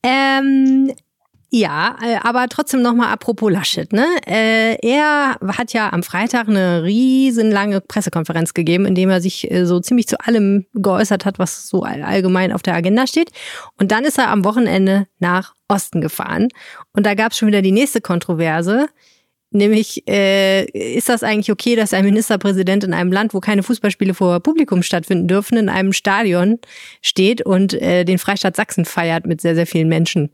Ähm, 0.03 0.93
ja, 1.51 1.97
äh, 2.03 2.17
aber 2.21 2.47
trotzdem 2.47 2.83
nochmal 2.83 3.11
apropos 3.11 3.51
Laschet. 3.51 3.91
Ne? 3.91 4.05
Äh, 4.27 4.75
er 4.87 5.37
hat 5.57 5.73
ja 5.73 5.91
am 5.91 6.03
Freitag 6.03 6.47
eine 6.47 6.83
riesenlange 6.83 7.81
Pressekonferenz 7.81 8.53
gegeben, 8.53 8.85
in 8.85 8.93
dem 8.93 9.09
er 9.09 9.19
sich 9.19 9.49
äh, 9.49 9.65
so 9.65 9.79
ziemlich 9.79 10.07
zu 10.07 10.19
allem 10.19 10.67
geäußert 10.75 11.25
hat, 11.25 11.39
was 11.39 11.67
so 11.67 11.81
allgemein 11.81 12.51
auf 12.51 12.61
der 12.61 12.75
Agenda 12.75 13.07
steht. 13.07 13.31
Und 13.79 13.91
dann 13.91 14.05
ist 14.05 14.19
er 14.19 14.29
am 14.29 14.45
Wochenende 14.45 15.07
nach 15.17 15.55
Osten 15.67 16.01
gefahren. 16.01 16.49
Und 16.93 17.07
da 17.07 17.15
gab 17.15 17.31
es 17.31 17.39
schon 17.39 17.47
wieder 17.47 17.63
die 17.63 17.71
nächste 17.71 18.01
Kontroverse. 18.01 18.87
Nämlich, 19.51 20.07
äh, 20.07 20.65
ist 20.65 21.09
das 21.09 21.23
eigentlich 21.23 21.51
okay, 21.51 21.75
dass 21.75 21.93
ein 21.93 22.05
Ministerpräsident 22.05 22.83
in 22.83 22.93
einem 22.93 23.11
Land, 23.11 23.33
wo 23.33 23.39
keine 23.39 23.63
Fußballspiele 23.63 24.13
vor 24.13 24.39
Publikum 24.41 24.83
stattfinden 24.83 25.27
dürfen, 25.27 25.57
in 25.57 25.69
einem 25.69 25.91
Stadion 25.91 26.59
steht 27.01 27.43
und 27.43 27.73
äh, 27.73 28.05
den 28.05 28.19
Freistaat 28.19 28.55
Sachsen 28.55 28.85
feiert 28.85 29.25
mit 29.25 29.41
sehr, 29.41 29.55
sehr 29.55 29.65
vielen 29.65 29.87
Menschen? 29.87 30.29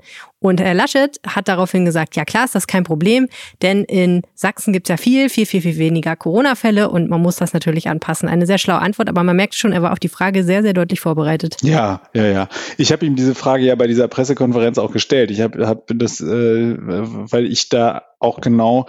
Und 0.46 0.62
Herr 0.62 0.76
Laschet 0.76 1.20
hat 1.28 1.48
daraufhin 1.48 1.86
gesagt, 1.86 2.16
ja 2.16 2.24
klar 2.24 2.46
ist 2.46 2.54
das 2.54 2.68
kein 2.68 2.84
Problem, 2.84 3.28
denn 3.64 3.84
in 3.84 4.22
Sachsen 4.36 4.74
gibt 4.74 4.88
es 4.88 4.90
ja 4.90 4.98
viel, 4.98 5.28
viel, 5.28 5.48
viel, 5.48 5.62
viel 5.62 5.80
weniger 5.80 6.16
Corona-Fälle 6.16 6.90
und 6.90 7.10
man 7.10 7.20
muss 7.20 7.38
das 7.38 7.54
natürlich 7.54 7.90
anpassen. 7.90 8.30
Eine 8.30 8.46
sehr 8.46 8.60
schlaue 8.60 8.78
Antwort, 8.78 9.10
aber 9.10 9.24
man 9.24 9.36
merkt 9.36 9.56
schon, 9.56 9.72
er 9.72 9.82
war 9.82 9.92
auf 9.92 10.00
die 10.00 10.08
Frage 10.08 10.44
sehr, 10.44 10.62
sehr 10.62 10.74
deutlich 10.74 11.00
vorbereitet. 11.00 11.58
Ja, 11.64 12.02
ja, 12.14 12.28
ja. 12.28 12.48
Ich 12.78 12.92
habe 12.92 13.08
ihm 13.08 13.16
diese 13.16 13.34
Frage 13.34 13.66
ja 13.66 13.74
bei 13.74 13.88
dieser 13.88 14.08
Pressekonferenz 14.08 14.78
auch 14.78 14.92
gestellt. 14.92 15.32
Ich 15.32 15.42
habe 15.42 15.66
hab 15.66 15.88
das, 15.88 16.22
äh, 16.22 16.76
weil 16.78 17.46
ich 17.48 17.70
da 17.70 18.04
auch 18.26 18.42
genau 18.42 18.88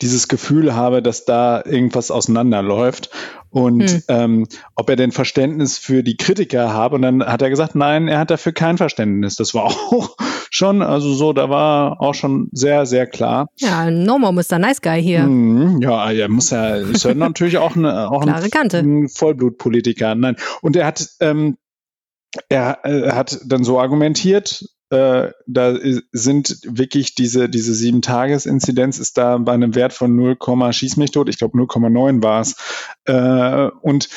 dieses 0.00 0.28
Gefühl 0.28 0.74
habe, 0.74 1.02
dass 1.02 1.24
da 1.24 1.62
irgendwas 1.64 2.10
auseinanderläuft 2.10 3.10
und 3.50 3.90
hm. 3.90 4.02
ähm, 4.08 4.46
ob 4.76 4.90
er 4.90 4.96
denn 4.96 5.12
Verständnis 5.12 5.78
für 5.78 6.02
die 6.02 6.16
Kritiker 6.16 6.72
habe. 6.72 6.96
Und 6.96 7.02
dann 7.02 7.24
hat 7.24 7.42
er 7.42 7.50
gesagt, 7.50 7.74
nein, 7.74 8.08
er 8.08 8.18
hat 8.18 8.30
dafür 8.30 8.52
kein 8.52 8.76
Verständnis. 8.76 9.36
Das 9.36 9.54
war 9.54 9.64
auch 9.66 10.16
schon, 10.50 10.82
also 10.82 11.14
so, 11.14 11.32
da 11.32 11.50
war 11.50 12.00
auch 12.00 12.14
schon 12.14 12.48
sehr, 12.52 12.86
sehr 12.86 13.06
klar. 13.06 13.48
Ja, 13.56 13.90
Normo 13.90 14.32
Mr. 14.32 14.58
Nice 14.58 14.80
Guy 14.80 15.02
hier. 15.02 15.24
Mhm, 15.24 15.80
ja, 15.80 16.10
er 16.10 16.28
muss 16.28 16.50
ja, 16.50 16.76
ist 16.76 17.04
ja 17.04 17.14
natürlich 17.14 17.58
auch, 17.58 17.74
eine, 17.74 18.10
auch 18.10 18.22
Klare 18.22 18.48
ein, 18.52 19.04
ein 19.04 19.08
Vollblutpolitiker. 19.08 20.14
Nein. 20.14 20.36
Und 20.60 20.76
er 20.76 20.86
hat, 20.86 21.08
ähm, 21.20 21.56
er, 22.48 22.84
er 22.84 23.16
hat 23.16 23.40
dann 23.46 23.64
so 23.64 23.80
argumentiert, 23.80 24.64
äh, 24.90 25.30
da 25.46 25.76
sind 26.12 26.60
wirklich 26.64 27.14
diese, 27.14 27.48
diese 27.48 27.74
sieben 27.74 28.02
Tages-Inzidenz 28.02 28.98
ist 28.98 29.18
da 29.18 29.36
bei 29.38 29.52
einem 29.52 29.74
Wert 29.74 29.92
von 29.92 30.14
0, 30.16 30.36
schieß 30.72 30.96
mich 30.96 31.10
tot, 31.10 31.28
ich 31.28 31.38
glaube 31.38 31.58
0,9 31.58 32.22
war 32.22 32.40
es. 32.40 32.56
Äh, 33.04 33.70
und 33.82 34.08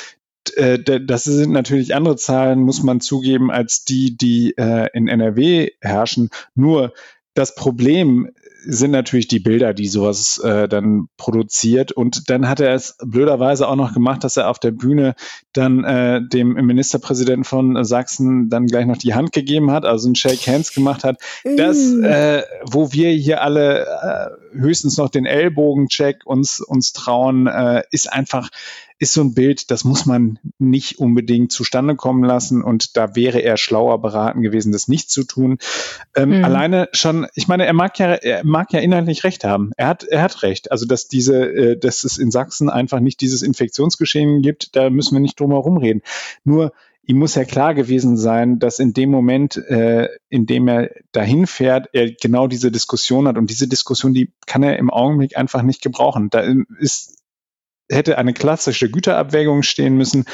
äh, 0.56 0.80
das 0.80 1.26
sind 1.26 1.52
natürlich 1.52 1.94
andere 1.96 2.16
Zahlen, 2.16 2.62
muss 2.62 2.84
man 2.84 3.02
zugeben, 3.02 3.52
als 3.52 3.84
die, 3.84 4.16
die 4.16 4.54
äh, 4.58 4.88
in 4.94 5.08
NRW 5.08 5.72
herrschen. 5.82 6.30
Nur 6.56 6.94
das 7.34 7.56
Problem 7.56 8.32
sind 8.64 8.92
natürlich 8.92 9.28
die 9.28 9.40
Bilder, 9.40 9.74
die 9.74 9.88
sowas 9.88 10.38
äh, 10.40 10.68
dann 10.68 11.08
produziert. 11.18 11.92
Und 11.92 12.30
dann 12.30 12.48
hat 12.48 12.60
er 12.60 12.74
es 12.74 12.96
blöderweise 13.04 13.68
auch 13.68 13.76
noch 13.76 13.94
gemacht, 13.94 14.24
dass 14.24 14.38
er 14.38 14.50
auf 14.50 14.60
der 14.60 14.72
Bühne 14.72 15.16
dann 15.54 15.84
äh, 15.84 16.22
dem 16.22 16.54
Ministerpräsidenten 16.54 17.44
von 17.44 17.84
Sachsen 17.84 18.50
dann 18.50 18.68
gleich 18.68 18.86
noch 18.86 18.98
die 18.98 19.14
Hand 19.14 19.32
gegeben 19.32 19.72
hat, 19.72 19.86
also 19.86 20.10
ein 20.10 20.16
Shake 20.16 20.48
Hands 20.48 20.72
gemacht 20.74 21.04
hat. 21.04 21.18
Das, 21.58 21.78
mm. 21.78 22.04
äh, 22.04 22.44
wo 22.66 22.92
wir 22.92 23.12
hier 23.12 23.42
alle 23.42 23.86
äh, 23.86 24.58
höchstens 24.60 24.98
noch 24.98 25.10
den 25.10 25.26
Ellbogencheck 25.26 26.26
uns, 26.26 26.60
uns 26.60 26.94
trauen, 26.94 27.48
äh, 27.48 27.84
ist 27.92 28.12
einfach 28.12 28.50
ist 29.02 29.14
so 29.14 29.22
ein 29.22 29.34
Bild, 29.34 29.72
das 29.72 29.84
muss 29.84 30.06
man 30.06 30.38
nicht 30.60 31.00
unbedingt 31.00 31.52
zustande 31.52 31.96
kommen 31.96 32.24
lassen 32.24 32.64
und 32.64 32.96
da 32.98 33.16
wäre 33.16 33.40
er 33.40 33.58
schlauer 33.58 34.00
beraten 34.00 34.44
gewesen, 34.44 34.72
das 34.72 34.88
nicht 34.88 35.10
zu 35.10 35.24
tun. 35.24 35.58
Ähm, 36.16 36.38
mhm. 36.38 36.46
Alleine 36.46 36.88
schon, 36.94 37.26
ich 37.34 37.48
meine, 37.48 37.66
er 37.66 37.74
mag 37.74 37.98
ja, 37.98 38.14
er 38.14 38.46
mag 38.46 38.72
ja 38.72 38.80
inhaltlich 38.80 39.24
recht 39.24 39.44
haben. 39.44 39.72
Er 39.76 39.88
hat, 39.88 40.04
er 40.04 40.22
hat 40.22 40.44
recht. 40.44 40.72
Also 40.72 40.86
dass 40.86 41.08
diese, 41.08 41.52
äh, 41.52 41.80
dass 41.80 42.04
es 42.04 42.20
in 42.20 42.30
Sachsen 42.30 42.70
einfach 42.70 43.00
nicht 43.00 43.22
dieses 43.22 43.42
Infektionsgeschehen 43.42 44.44
gibt, 44.44 44.76
da 44.76 44.92
müssen 44.92 45.16
wir 45.16 45.20
nicht 45.20 45.40
drum 45.40 45.50
herum 45.50 45.78
reden. 45.78 46.04
Nur 46.44 46.72
ihm 47.04 47.18
muss 47.18 47.34
ja 47.34 47.44
klar 47.44 47.74
gewesen 47.74 48.18
sein, 48.18 48.60
dass 48.60 48.78
in 48.78 48.94
dem 48.94 49.10
Moment, 49.10 49.58
äh, 49.58 50.10
in 50.30 50.46
dem 50.46 50.68
er 50.68 50.92
dahin 51.12 51.48
fährt, 51.48 51.90
er 51.94 52.12
genau 52.12 52.46
diese 52.46 52.70
Diskussion 52.70 53.28
hat. 53.28 53.40
Und 53.40 53.50
diese 53.50 53.68
Diskussion, 53.68 54.14
die 54.14 54.32
kann 54.46 54.62
er 54.62 54.78
im 54.78 54.92
Augenblick 54.92 55.40
einfach 55.40 55.64
nicht 55.64 55.82
gebrauchen. 55.82 56.30
Da 56.30 56.44
ist 56.78 57.21
hätte 57.92 58.18
eine 58.18 58.34
klassische 58.34 58.90
Güterabwägung 58.90 59.64
stehen 59.64 59.96
müssen. 59.96 60.26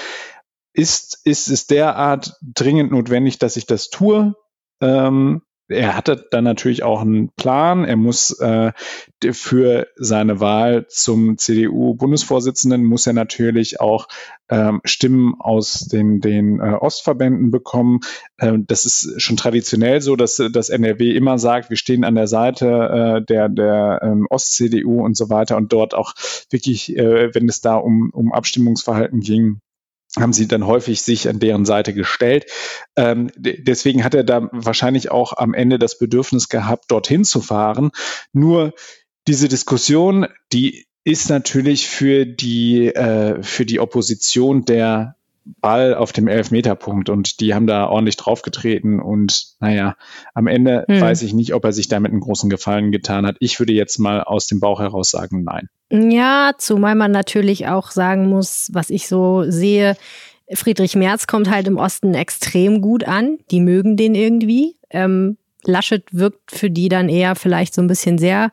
Ist, 0.73 1.21
ist 1.23 1.47
es 1.47 1.67
derart 1.67 2.33
dringend 2.41 2.91
notwendig, 2.91 3.39
dass 3.39 3.57
ich 3.57 3.65
das 3.65 3.89
tue? 3.89 4.35
Ähm, 4.81 5.41
er 5.69 5.97
hatte 5.97 6.25
dann 6.31 6.43
natürlich 6.43 6.83
auch 6.83 7.01
einen 7.01 7.29
Plan. 7.35 7.83
Er 7.83 7.97
muss 7.97 8.31
äh, 8.39 8.71
für 9.31 9.87
seine 9.95 10.39
Wahl 10.39 10.87
zum 10.87 11.37
CDU-Bundesvorsitzenden 11.37 12.83
muss 12.83 13.07
er 13.07 13.13
natürlich 13.13 13.81
auch 13.81 14.07
ähm, 14.49 14.81
Stimmen 14.85 15.35
aus 15.39 15.79
den, 15.81 16.21
den 16.21 16.59
äh, 16.59 16.73
Ostverbänden 16.73 17.51
bekommen. 17.51 17.99
Ähm, 18.39 18.65
das 18.67 18.85
ist 18.85 19.21
schon 19.21 19.35
traditionell 19.35 20.01
so, 20.01 20.15
dass 20.15 20.41
das 20.51 20.69
NRW 20.69 21.11
immer 21.11 21.37
sagt, 21.37 21.69
wir 21.69 21.77
stehen 21.77 22.05
an 22.05 22.15
der 22.15 22.27
Seite 22.27 23.19
äh, 23.19 23.25
der, 23.25 23.49
der 23.49 23.99
ähm, 24.03 24.27
Ost-CDU 24.29 25.03
und 25.03 25.17
so 25.17 25.29
weiter 25.29 25.57
und 25.57 25.73
dort 25.73 25.93
auch 25.93 26.13
wirklich, 26.49 26.95
äh, 26.95 27.33
wenn 27.33 27.49
es 27.49 27.61
da 27.61 27.75
um, 27.75 28.09
um 28.13 28.31
Abstimmungsverhalten 28.31 29.19
ging, 29.19 29.59
haben 30.17 30.33
sie 30.33 30.47
dann 30.47 30.65
häufig 30.65 31.01
sich 31.01 31.27
an 31.27 31.39
deren 31.39 31.65
Seite 31.65 31.93
gestellt. 31.93 32.45
Ähm, 32.95 33.29
deswegen 33.35 34.03
hat 34.03 34.15
er 34.15 34.23
da 34.23 34.49
wahrscheinlich 34.51 35.11
auch 35.11 35.33
am 35.33 35.53
Ende 35.53 35.79
das 35.79 35.97
Bedürfnis 35.97 36.49
gehabt, 36.49 36.85
dorthin 36.89 37.25
zu 37.25 37.41
fahren. 37.41 37.91
Nur 38.31 38.73
diese 39.27 39.47
Diskussion, 39.47 40.27
die 40.53 40.87
ist 41.03 41.29
natürlich 41.29 41.87
für 41.87 42.25
die, 42.25 42.87
äh, 42.87 43.41
für 43.43 43.65
die 43.65 43.79
Opposition 43.79 44.65
der 44.65 45.16
Ball 45.61 45.95
auf 45.95 46.11
dem 46.11 46.27
Elfmeterpunkt 46.27 47.09
und 47.09 47.39
die 47.39 47.53
haben 47.53 47.67
da 47.67 47.87
ordentlich 47.87 48.17
draufgetreten 48.17 48.99
und 48.99 49.45
naja, 49.59 49.95
am 50.33 50.47
Ende 50.47 50.85
hm. 50.87 51.01
weiß 51.01 51.21
ich 51.21 51.33
nicht, 51.33 51.53
ob 51.53 51.65
er 51.65 51.73
sich 51.73 51.87
damit 51.87 52.11
einen 52.11 52.21
großen 52.21 52.49
Gefallen 52.49 52.91
getan 52.91 53.25
hat. 53.25 53.37
Ich 53.39 53.59
würde 53.59 53.73
jetzt 53.73 53.97
mal 53.97 54.21
aus 54.21 54.47
dem 54.47 54.59
Bauch 54.59 54.79
heraus 54.79 55.11
sagen, 55.11 55.43
nein. 55.43 55.69
Ja, 55.89 56.51
zumal 56.57 56.95
man 56.95 57.11
natürlich 57.11 57.67
auch 57.67 57.91
sagen 57.91 58.27
muss, 58.27 58.69
was 58.73 58.89
ich 58.89 59.07
so 59.07 59.49
sehe, 59.49 59.95
Friedrich 60.53 60.95
Merz 60.95 61.27
kommt 61.27 61.49
halt 61.49 61.67
im 61.67 61.77
Osten 61.77 62.13
extrem 62.13 62.81
gut 62.81 63.03
an. 63.05 63.37
Die 63.51 63.59
mögen 63.59 63.97
den 63.97 64.15
irgendwie. 64.15 64.77
Ähm, 64.89 65.37
Laschet 65.63 66.03
wirkt 66.11 66.51
für 66.51 66.69
die 66.69 66.87
dann 66.89 67.09
eher 67.09 67.35
vielleicht 67.35 67.73
so 67.73 67.81
ein 67.81 67.87
bisschen 67.87 68.17
sehr 68.17 68.51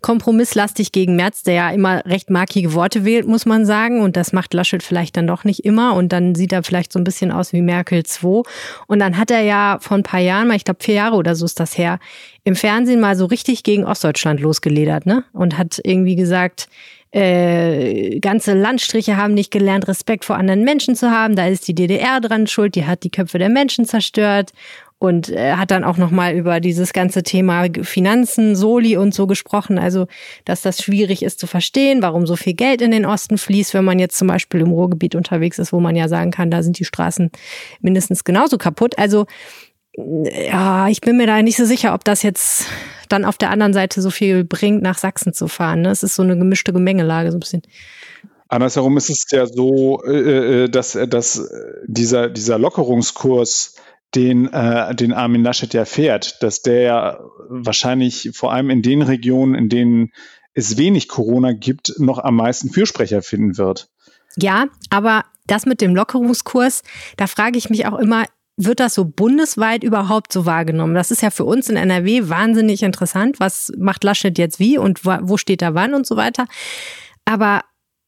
kompromisslastig 0.00 0.92
gegen 0.92 1.16
Merz, 1.16 1.42
der 1.42 1.54
ja 1.54 1.70
immer 1.70 2.04
recht 2.06 2.30
markige 2.30 2.74
Worte 2.74 3.04
wählt, 3.04 3.26
muss 3.26 3.46
man 3.46 3.66
sagen. 3.66 4.00
Und 4.00 4.16
das 4.16 4.32
macht 4.32 4.54
Laschet 4.54 4.82
vielleicht 4.82 5.16
dann 5.16 5.26
doch 5.26 5.44
nicht 5.44 5.64
immer. 5.64 5.94
Und 5.94 6.10
dann 6.10 6.34
sieht 6.34 6.52
er 6.52 6.62
vielleicht 6.62 6.92
so 6.92 6.98
ein 6.98 7.04
bisschen 7.04 7.32
aus 7.32 7.52
wie 7.52 7.62
Merkel 7.62 8.04
2. 8.04 8.42
Und 8.86 8.98
dann 8.98 9.16
hat 9.16 9.30
er 9.30 9.42
ja 9.42 9.78
vor 9.80 9.96
ein 9.96 10.02
paar 10.02 10.20
Jahren, 10.20 10.48
mal 10.48 10.56
ich 10.56 10.64
glaube 10.64 10.82
vier 10.82 10.94
Jahre 10.94 11.16
oder 11.16 11.34
so 11.34 11.44
ist 11.44 11.60
das 11.60 11.76
her, 11.76 11.98
im 12.44 12.56
Fernsehen 12.56 13.00
mal 13.00 13.16
so 13.16 13.26
richtig 13.26 13.62
gegen 13.62 13.84
Ostdeutschland 13.84 14.40
losgeledert, 14.40 15.06
ne? 15.06 15.24
Und 15.32 15.58
hat 15.58 15.80
irgendwie 15.84 16.16
gesagt, 16.16 16.68
äh, 17.12 18.20
ganze 18.20 18.54
Landstriche 18.54 19.16
haben 19.16 19.34
nicht 19.34 19.50
gelernt, 19.50 19.88
Respekt 19.88 20.24
vor 20.24 20.36
anderen 20.36 20.62
Menschen 20.62 20.94
zu 20.94 21.10
haben. 21.10 21.34
Da 21.34 21.46
ist 21.46 21.66
die 21.66 21.74
DDR 21.74 22.20
dran 22.20 22.46
schuld, 22.46 22.76
die 22.76 22.86
hat 22.86 23.02
die 23.02 23.10
Köpfe 23.10 23.38
der 23.38 23.48
Menschen 23.48 23.84
zerstört. 23.84 24.52
Und 25.00 25.30
äh, 25.30 25.54
hat 25.54 25.70
dann 25.70 25.82
auch 25.82 25.96
nochmal 25.96 26.34
über 26.34 26.60
dieses 26.60 26.92
ganze 26.92 27.22
Thema 27.22 27.66
Finanzen, 27.82 28.54
Soli 28.54 28.98
und 28.98 29.14
so 29.14 29.26
gesprochen. 29.26 29.78
Also, 29.78 30.06
dass 30.44 30.60
das 30.60 30.82
schwierig 30.82 31.22
ist 31.22 31.40
zu 31.40 31.46
verstehen, 31.46 32.02
warum 32.02 32.26
so 32.26 32.36
viel 32.36 32.52
Geld 32.52 32.82
in 32.82 32.90
den 32.90 33.06
Osten 33.06 33.38
fließt, 33.38 33.72
wenn 33.72 33.84
man 33.84 33.98
jetzt 33.98 34.18
zum 34.18 34.28
Beispiel 34.28 34.60
im 34.60 34.70
Ruhrgebiet 34.70 35.14
unterwegs 35.14 35.58
ist, 35.58 35.72
wo 35.72 35.80
man 35.80 35.96
ja 35.96 36.06
sagen 36.06 36.30
kann, 36.30 36.50
da 36.50 36.62
sind 36.62 36.78
die 36.78 36.84
Straßen 36.84 37.30
mindestens 37.80 38.24
genauso 38.24 38.58
kaputt. 38.58 38.98
Also, 38.98 39.24
ja, 39.96 40.86
ich 40.88 41.00
bin 41.00 41.16
mir 41.16 41.26
da 41.26 41.40
nicht 41.40 41.56
so 41.56 41.64
sicher, 41.64 41.94
ob 41.94 42.04
das 42.04 42.22
jetzt 42.22 42.66
dann 43.08 43.24
auf 43.24 43.38
der 43.38 43.50
anderen 43.50 43.72
Seite 43.72 44.02
so 44.02 44.10
viel 44.10 44.44
bringt, 44.44 44.82
nach 44.82 44.98
Sachsen 44.98 45.32
zu 45.32 45.48
fahren. 45.48 45.80
Ne? 45.80 45.90
Es 45.90 46.02
ist 46.02 46.14
so 46.14 46.22
eine 46.22 46.36
gemischte 46.36 46.74
Gemengelage, 46.74 47.30
so 47.30 47.38
ein 47.38 47.40
bisschen. 47.40 47.62
Andersherum 48.48 48.98
ist 48.98 49.08
es 49.08 49.24
ja 49.30 49.46
so, 49.46 50.02
äh, 50.04 50.64
äh 50.64 50.68
dass, 50.68 50.98
dass 51.08 51.48
dieser, 51.86 52.28
dieser 52.28 52.58
Lockerungskurs 52.58 53.76
den, 54.14 54.52
äh, 54.52 54.94
den 54.94 55.12
Armin 55.12 55.42
Laschet 55.42 55.72
ja 55.72 55.84
fährt, 55.84 56.42
dass 56.42 56.62
der 56.62 56.80
ja 56.80 57.20
wahrscheinlich 57.48 58.30
vor 58.34 58.52
allem 58.52 58.70
in 58.70 58.82
den 58.82 59.02
Regionen, 59.02 59.54
in 59.54 59.68
denen 59.68 60.12
es 60.54 60.76
wenig 60.76 61.08
Corona 61.08 61.52
gibt, 61.52 61.94
noch 61.98 62.18
am 62.18 62.36
meisten 62.36 62.70
Fürsprecher 62.70 63.22
finden 63.22 63.56
wird. 63.56 63.88
Ja, 64.36 64.66
aber 64.90 65.24
das 65.46 65.66
mit 65.66 65.80
dem 65.80 65.94
Lockerungskurs, 65.94 66.82
da 67.16 67.26
frage 67.26 67.58
ich 67.58 67.70
mich 67.70 67.86
auch 67.86 67.98
immer, 67.98 68.24
wird 68.56 68.80
das 68.80 68.94
so 68.94 69.04
bundesweit 69.04 69.82
überhaupt 69.82 70.32
so 70.32 70.44
wahrgenommen? 70.44 70.94
Das 70.94 71.10
ist 71.10 71.22
ja 71.22 71.30
für 71.30 71.44
uns 71.44 71.68
in 71.68 71.76
NRW 71.76 72.28
wahnsinnig 72.28 72.82
interessant. 72.82 73.40
Was 73.40 73.72
macht 73.78 74.04
Laschet 74.04 74.36
jetzt 74.38 74.58
wie 74.58 74.76
und 74.76 75.04
wo 75.04 75.36
steht 75.36 75.62
er 75.62 75.74
wann 75.74 75.94
und 75.94 76.06
so 76.06 76.16
weiter. 76.16 76.46
Aber 77.24 77.62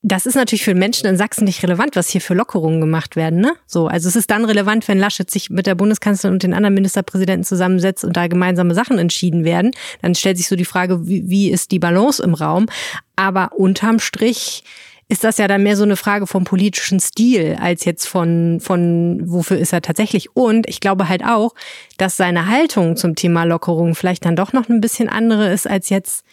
das 0.05 0.27
ist 0.27 0.35
natürlich 0.35 0.65
für 0.65 0.75
Menschen 0.75 1.07
in 1.07 1.17
Sachsen 1.17 1.45
nicht 1.45 1.63
relevant, 1.63 1.95
was 1.95 2.09
hier 2.09 2.21
für 2.21 2.35
Lockerungen 2.35 2.81
gemacht 2.81 3.15
werden. 3.15 3.41
Ne? 3.41 3.55
So, 3.67 3.87
also 3.87 4.09
es 4.09 4.17
ist 4.17 4.31
dann 4.33 4.45
relevant, 4.45 4.89
wenn 4.89 4.99
Laschet 4.99 5.31
sich 5.31 5.49
mit 5.49 5.67
der 5.67 5.77
Bundeskanzlerin 5.77 6.35
und 6.35 6.43
den 6.43 6.55
anderen 6.55 6.75
Ministerpräsidenten 6.75 7.45
zusammensetzt 7.45 8.05
und 8.05 8.17
da 8.17 8.27
gemeinsame 8.27 8.75
Sachen 8.75 8.99
entschieden 8.99 9.45
werden. 9.45 9.71
Dann 10.03 10.17
stellt 10.17 10.39
sich 10.39 10.49
so 10.49 10.57
die 10.57 10.65
Frage, 10.65 11.07
wie, 11.07 11.29
wie 11.29 11.51
ist 11.51 11.71
die 11.71 11.79
Balance 11.79 12.21
im 12.21 12.35
Raum? 12.35 12.67
Aber 13.15 13.53
unterm 13.57 14.01
Strich 14.01 14.65
ist 15.09 15.25
das 15.25 15.37
ja 15.37 15.47
dann 15.47 15.63
mehr 15.63 15.77
so 15.77 15.85
eine 15.85 15.97
Frage 15.97 16.27
vom 16.27 16.45
politischen 16.45 16.99
Stil 16.99 17.59
als 17.61 17.85
jetzt 17.85 18.09
von, 18.09 18.61
von 18.61 19.21
wofür 19.25 19.59
ist 19.59 19.73
er 19.73 19.83
tatsächlich. 19.83 20.35
Und 20.35 20.67
ich 20.69 20.81
glaube 20.81 21.09
halt 21.09 21.23
auch, 21.23 21.55
dass 21.99 22.17
seine 22.17 22.47
Haltung 22.47 22.97
zum 22.97 23.15
Thema 23.15 23.45
Lockerung 23.45 23.95
vielleicht 23.95 24.25
dann 24.25 24.37
doch 24.37 24.53
noch 24.53 24.69
ein 24.69 24.81
bisschen 24.81 25.11
andere 25.11 25.53
ist 25.53 25.69
als 25.69 25.91
jetzt 25.91 26.25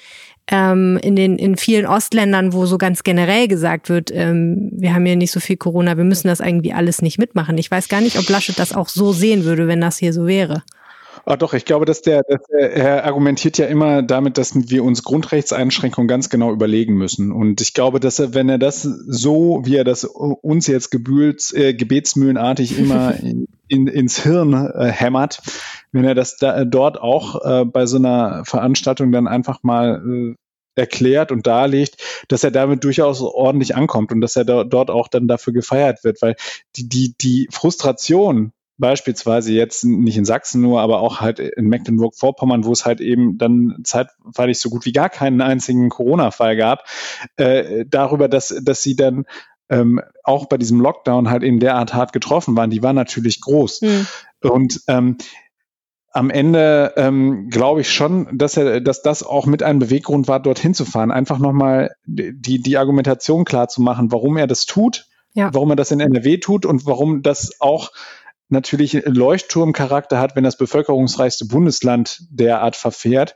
ähm, 0.52 1.00
in 1.02 1.16
den 1.16 1.38
in 1.38 1.58
vielen 1.58 1.86
Ostländern, 1.86 2.54
wo 2.54 2.66
so 2.66 2.78
ganz 2.78 3.04
generell 3.04 3.48
gesagt 3.48 3.90
wird, 3.90 4.12
ähm, 4.12 4.72
wir 4.74 4.94
haben 4.94 5.06
hier 5.06 5.16
nicht 5.16 5.32
so 5.32 5.40
viel 5.40 5.58
Corona, 5.58 5.98
wir 5.98 6.04
müssen 6.04 6.28
das 6.28 6.40
irgendwie 6.40 6.74
alles 6.74 7.02
nicht 7.02 7.20
mitmachen. 7.20 7.58
Ich 7.58 7.70
weiß 7.70 7.88
gar 7.88 8.02
nicht, 8.02 8.18
ob 8.18 8.28
Laschet 8.30 8.58
das 8.58 8.74
auch 8.74 8.90
so 8.90 9.14
sehen 9.14 9.46
würde, 9.46 9.68
wenn 9.68 9.82
das 9.82 9.98
hier 9.98 10.14
so 10.14 10.26
wäre. 10.26 10.64
Ah, 11.26 11.38
doch, 11.38 11.54
ich 11.54 11.66
glaube, 11.66 11.86
dass 11.86 12.02
der, 12.02 12.24
dass 12.28 12.42
der, 12.52 12.74
er 12.74 13.06
argumentiert 13.06 13.58
ja 13.58 13.68
immer 13.68 14.02
damit, 14.02 14.38
dass 14.38 14.54
wir 14.56 14.84
uns 14.84 15.04
Grundrechtseinschränkungen 15.04 16.08
ganz 16.08 16.30
genau 16.30 16.52
überlegen 16.52 16.96
müssen. 16.96 17.32
Und 17.32 17.62
ich 17.62 17.74
glaube, 17.74 18.00
dass 18.00 18.18
er, 18.18 18.34
wenn 18.34 18.50
er 18.50 18.58
das 18.58 18.82
so, 18.82 19.62
wie 19.64 19.76
er 19.76 19.84
das 19.84 20.06
uns 20.06 20.66
jetzt 20.66 20.90
gebühlt, 20.90 21.54
äh, 21.54 21.74
gebetsmühlenartig 21.74 22.80
immer 22.80 23.14
in, 23.70 23.88
ins 23.88 24.22
Hirn 24.22 24.54
äh, 24.54 24.88
hämmert, 24.88 25.42
wenn 25.92 26.06
er 26.06 26.16
das 26.16 26.38
da, 26.38 26.66
dort 26.66 27.00
auch 27.00 27.44
äh, 27.46 27.66
bei 27.66 27.86
so 27.86 27.98
einer 27.98 28.44
Veranstaltung 28.46 29.12
dann 29.12 29.28
einfach 29.28 29.64
mal 29.64 30.04
äh, 30.06 30.36
erklärt 30.76 31.32
und 31.32 31.46
darlegt, 31.46 31.98
dass 32.30 32.44
er 32.44 32.52
damit 32.52 32.84
durchaus 32.84 33.22
ordentlich 33.22 33.76
ankommt 33.76 34.12
und 34.12 34.22
dass 34.22 34.36
er 34.36 34.46
da, 34.46 34.64
dort 34.64 34.90
auch 34.90 35.08
dann 35.08 35.28
dafür 35.28 35.54
gefeiert 35.54 36.04
wird, 36.04 36.22
weil 36.22 36.36
die, 36.76 36.88
die, 36.88 37.16
die 37.20 37.48
Frustration 37.52 38.54
beispielsweise 38.78 39.52
jetzt 39.52 39.84
nicht 39.84 40.18
in 40.18 40.26
Sachsen 40.26 40.62
nur, 40.62 40.80
aber 40.80 41.02
auch 41.02 41.20
halt 41.20 41.40
in 41.40 41.68
Mecklenburg-Vorpommern, 41.68 42.64
wo 42.64 42.72
es 42.72 42.86
halt 42.86 43.02
eben 43.02 43.38
dann 43.38 43.80
zeitweilig 43.84 44.58
so 44.60 44.70
gut 44.70 44.86
wie 44.86 44.94
gar 44.94 45.10
keinen 45.10 45.42
einzigen 45.42 45.90
Corona-Fall 45.90 46.56
gab, 46.56 46.86
äh, 47.36 47.86
darüber, 47.88 48.30
dass, 48.30 48.56
dass 48.64 48.82
sie 48.82 48.96
dann 48.96 49.26
ähm, 49.70 50.02
auch 50.24 50.48
bei 50.48 50.58
diesem 50.58 50.80
Lockdown 50.82 51.30
halt 51.30 51.44
eben 51.44 51.60
derart 51.60 51.94
hart 51.94 52.14
getroffen 52.14 52.56
waren, 52.58 52.70
die 52.70 52.84
war 52.84 52.94
natürlich 52.94 53.42
groß. 53.42 53.82
Mhm. 53.82 54.08
Und 54.42 54.82
ähm, 54.88 55.18
am 56.12 56.30
Ende 56.30 56.94
ähm, 56.98 57.50
glaube 57.50 57.82
ich 57.82 57.94
schon, 57.94 58.28
dass 58.38 58.58
er, 58.58 58.82
dass 58.82 59.02
das 59.02 59.24
auch 59.24 59.46
mit 59.46 59.62
einem 59.62 59.80
Beweggrund 59.80 60.28
war, 60.28 60.40
dorthin 60.40 60.74
zu 60.74 60.86
fahren. 60.86 61.12
Einfach 61.12 61.38
nochmal 61.38 61.92
die, 62.06 62.62
die 62.62 62.78
Argumentation 62.78 63.46
klar 63.46 63.68
zu 63.68 63.82
machen, 63.82 64.12
warum 64.12 64.38
er 64.38 64.48
das 64.48 64.66
tut, 64.66 65.06
ja. 65.34 65.54
warum 65.54 65.70
er 65.72 65.76
das 65.76 65.92
in 65.92 66.00
NRW 66.00 66.38
tut 66.38 66.66
und 66.66 66.86
warum 66.86 67.22
das 67.22 67.62
auch 67.62 67.92
natürlich 68.50 69.04
Leuchtturmcharakter 69.06 70.20
hat, 70.20 70.36
wenn 70.36 70.44
das 70.44 70.58
bevölkerungsreichste 70.58 71.46
Bundesland 71.46 72.24
derart 72.32 72.76
verfährt. 72.76 73.36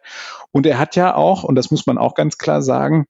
Und 0.52 0.66
er 0.66 0.80
hat 0.80 0.96
ja 0.96 1.16
auch, 1.16 1.44
und 1.44 1.54
das 1.54 1.70
muss 1.70 1.86
man 1.86 2.00
auch 2.00 2.16
ganz 2.16 2.40
klar 2.40 2.64
sagen, 2.64 3.06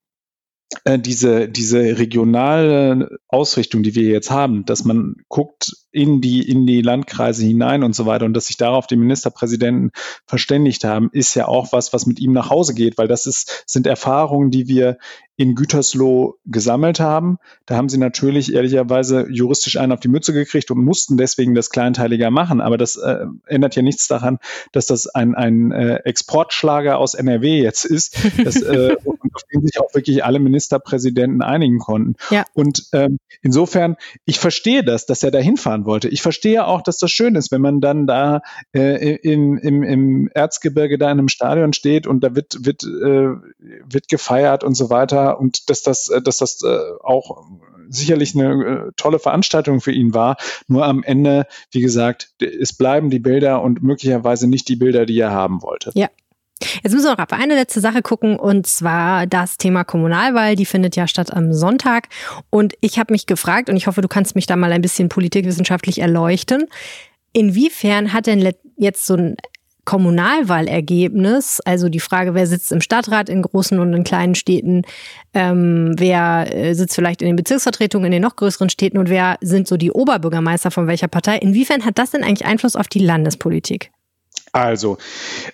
diese, 0.99 1.49
diese 1.49 1.97
regionale 1.97 3.19
Ausrichtung, 3.27 3.83
die 3.83 3.95
wir 3.95 4.09
jetzt 4.09 4.31
haben, 4.31 4.65
dass 4.65 4.83
man 4.85 5.15
guckt 5.29 5.82
in 5.93 6.21
die, 6.21 6.47
in 6.47 6.65
die 6.65 6.81
Landkreise 6.81 7.45
hinein 7.45 7.83
und 7.83 7.95
so 7.95 8.05
weiter 8.05 8.25
und 8.25 8.33
dass 8.33 8.47
sich 8.47 8.57
darauf 8.57 8.87
die 8.87 8.95
Ministerpräsidenten 8.95 9.91
verständigt 10.25 10.83
haben, 10.83 11.09
ist 11.13 11.35
ja 11.35 11.47
auch 11.47 11.71
was, 11.71 11.93
was 11.93 12.05
mit 12.05 12.19
ihm 12.19 12.33
nach 12.33 12.49
Hause 12.49 12.73
geht, 12.73 12.97
weil 12.97 13.07
das 13.07 13.25
ist, 13.25 13.63
sind 13.67 13.87
Erfahrungen, 13.87 14.51
die 14.51 14.67
wir 14.67 14.97
in 15.35 15.55
Gütersloh 15.55 16.35
gesammelt 16.45 16.99
haben. 16.99 17.37
Da 17.65 17.75
haben 17.75 17.89
sie 17.89 17.97
natürlich 17.97 18.53
ehrlicherweise 18.53 19.27
juristisch 19.29 19.77
einen 19.77 19.91
auf 19.91 19.99
die 19.99 20.07
Mütze 20.07 20.31
gekriegt 20.31 20.69
und 20.69 20.83
mussten 20.83 21.17
deswegen 21.17 21.55
das 21.55 21.71
kleinteiliger 21.71 22.29
machen. 22.29 22.61
Aber 22.61 22.77
das 22.77 22.97
äh, 22.97 23.25
ändert 23.47 23.75
ja 23.75 23.81
nichts 23.81 24.07
daran, 24.07 24.37
dass 24.73 24.85
das 24.85 25.07
ein, 25.07 25.33
ein 25.33 25.71
äh, 25.71 25.95
Exportschlager 26.05 26.99
aus 26.99 27.15
NRW 27.15 27.61
jetzt 27.61 27.85
ist, 27.85 28.15
das, 28.43 28.61
äh, 28.61 28.95
auf 29.33 29.41
den 29.51 29.65
sich 29.65 29.79
auch 29.79 29.93
wirklich 29.95 30.23
alle 30.23 30.39
Ministerpräsidenten 30.39 31.41
einigen 31.41 31.79
konnten. 31.79 32.15
Ja. 32.29 32.45
Und 32.53 32.87
ähm, 32.93 33.17
insofern, 33.41 33.95
ich 34.25 34.39
verstehe 34.39 34.83
das, 34.83 35.07
dass 35.07 35.23
er 35.23 35.31
da 35.31 35.39
hinfahren 35.83 35.85
wollte. 35.85 36.09
Ich 36.09 36.21
verstehe 36.21 36.65
auch, 36.65 36.81
dass 36.81 36.97
das 36.97 37.11
schön 37.11 37.35
ist, 37.35 37.51
wenn 37.51 37.61
man 37.61 37.81
dann 37.81 38.07
da 38.07 38.41
äh, 38.73 39.15
im, 39.17 39.57
im, 39.57 39.83
im 39.83 40.29
Erzgebirge 40.33 40.97
da 40.97 41.11
in 41.11 41.19
einem 41.19 41.29
Stadion 41.29 41.73
steht 41.73 42.07
und 42.07 42.23
da 42.23 42.35
wird, 42.35 42.65
wird, 42.65 42.83
äh, 42.83 43.35
wird 43.85 44.07
gefeiert 44.09 44.63
und 44.63 44.75
so 44.75 44.89
weiter 44.89 45.39
und 45.39 45.69
dass 45.69 45.83
das, 45.83 46.09
äh, 46.09 46.21
dass 46.21 46.37
das 46.37 46.61
äh, 46.63 46.77
auch 47.03 47.45
sicherlich 47.89 48.33
eine 48.35 48.87
äh, 48.87 48.91
tolle 48.95 49.19
Veranstaltung 49.19 49.81
für 49.81 49.91
ihn 49.91 50.13
war. 50.13 50.37
Nur 50.67 50.85
am 50.85 51.03
Ende, 51.03 51.45
wie 51.71 51.81
gesagt, 51.81 52.33
es 52.41 52.73
bleiben 52.73 53.09
die 53.09 53.19
Bilder 53.19 53.61
und 53.61 53.83
möglicherweise 53.83 54.47
nicht 54.47 54.67
die 54.67 54.75
Bilder, 54.75 55.05
die 55.05 55.19
er 55.19 55.31
haben 55.31 55.61
wollte. 55.61 55.91
Ja, 55.93 56.07
Jetzt 56.83 56.93
müssen 56.93 57.05
wir 57.05 57.11
noch 57.11 57.19
auf 57.19 57.33
eine 57.33 57.55
letzte 57.55 57.79
Sache 57.79 58.01
gucken 58.01 58.37
und 58.37 58.67
zwar 58.67 59.27
das 59.27 59.57
Thema 59.57 59.83
Kommunalwahl. 59.83 60.55
Die 60.55 60.65
findet 60.65 60.95
ja 60.95 61.07
statt 61.07 61.33
am 61.33 61.53
Sonntag. 61.53 62.09
Und 62.49 62.73
ich 62.81 62.99
habe 62.99 63.13
mich 63.13 63.25
gefragt 63.25 63.69
und 63.69 63.77
ich 63.77 63.87
hoffe, 63.87 64.01
du 64.01 64.07
kannst 64.07 64.35
mich 64.35 64.45
da 64.45 64.55
mal 64.55 64.71
ein 64.71 64.81
bisschen 64.81 65.09
politikwissenschaftlich 65.09 65.99
erleuchten. 65.99 66.65
Inwiefern 67.33 68.13
hat 68.13 68.27
denn 68.27 68.53
jetzt 68.77 69.05
so 69.05 69.15
ein 69.15 69.35
Kommunalwahlergebnis, 69.85 71.59
also 71.65 71.89
die 71.89 71.99
Frage, 71.99 72.33
wer 72.33 72.47
sitzt 72.47 72.71
im 72.71 72.79
Stadtrat 72.79 73.27
in 73.27 73.41
großen 73.41 73.79
und 73.79 73.93
in 73.93 74.03
kleinen 74.05 74.33
Städten, 74.33 74.83
ähm, 75.33 75.93
wer 75.97 76.55
äh, 76.55 76.73
sitzt 76.73 76.95
vielleicht 76.95 77.21
in 77.21 77.27
den 77.27 77.35
Bezirksvertretungen 77.35 78.05
in 78.05 78.11
den 78.13 78.21
noch 78.21 78.37
größeren 78.37 78.69
Städten 78.69 78.97
und 78.97 79.09
wer 79.09 79.37
sind 79.41 79.67
so 79.67 79.75
die 79.75 79.91
Oberbürgermeister 79.91 80.71
von 80.71 80.87
welcher 80.87 81.09
Partei, 81.09 81.37
inwiefern 81.37 81.83
hat 81.83 81.97
das 81.97 82.11
denn 82.11 82.23
eigentlich 82.23 82.45
Einfluss 82.45 82.77
auf 82.77 82.87
die 82.87 82.99
Landespolitik? 82.99 83.91
Also, 84.55 84.99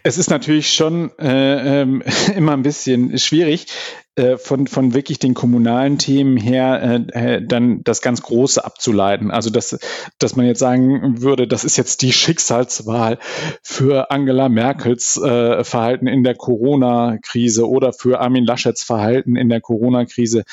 es 0.03 0.17
ist 0.17 0.29
natürlich 0.29 0.73
schon 0.73 1.17
äh, 1.19 1.83
äh, 1.83 1.87
immer 2.35 2.51
ein 2.51 2.63
bisschen 2.63 3.17
schwierig, 3.17 3.67
äh, 4.15 4.37
von, 4.37 4.67
von 4.67 4.93
wirklich 4.93 5.19
den 5.19 5.33
kommunalen 5.33 5.97
Themen 5.97 6.35
her 6.35 7.05
äh, 7.13 7.35
äh, 7.35 7.41
dann 7.41 7.81
das 7.85 8.01
ganz 8.01 8.21
Große 8.21 8.63
abzuleiten. 8.63 9.31
Also, 9.31 9.49
dass, 9.49 9.79
dass 10.17 10.35
man 10.35 10.45
jetzt 10.45 10.59
sagen 10.59 11.21
würde, 11.21 11.47
das 11.47 11.63
ist 11.63 11.77
jetzt 11.77 12.01
die 12.01 12.11
Schicksalswahl 12.11 13.19
für 13.63 14.11
Angela 14.11 14.49
Merkels 14.49 15.15
äh, 15.15 15.63
Verhalten 15.63 16.07
in 16.07 16.25
der 16.25 16.35
Corona-Krise 16.35 17.69
oder 17.69 17.93
für 17.93 18.19
Armin 18.19 18.43
Laschets 18.43 18.83
Verhalten 18.83 19.37
in 19.37 19.47
der 19.47 19.61
Corona-Krise. 19.61 20.43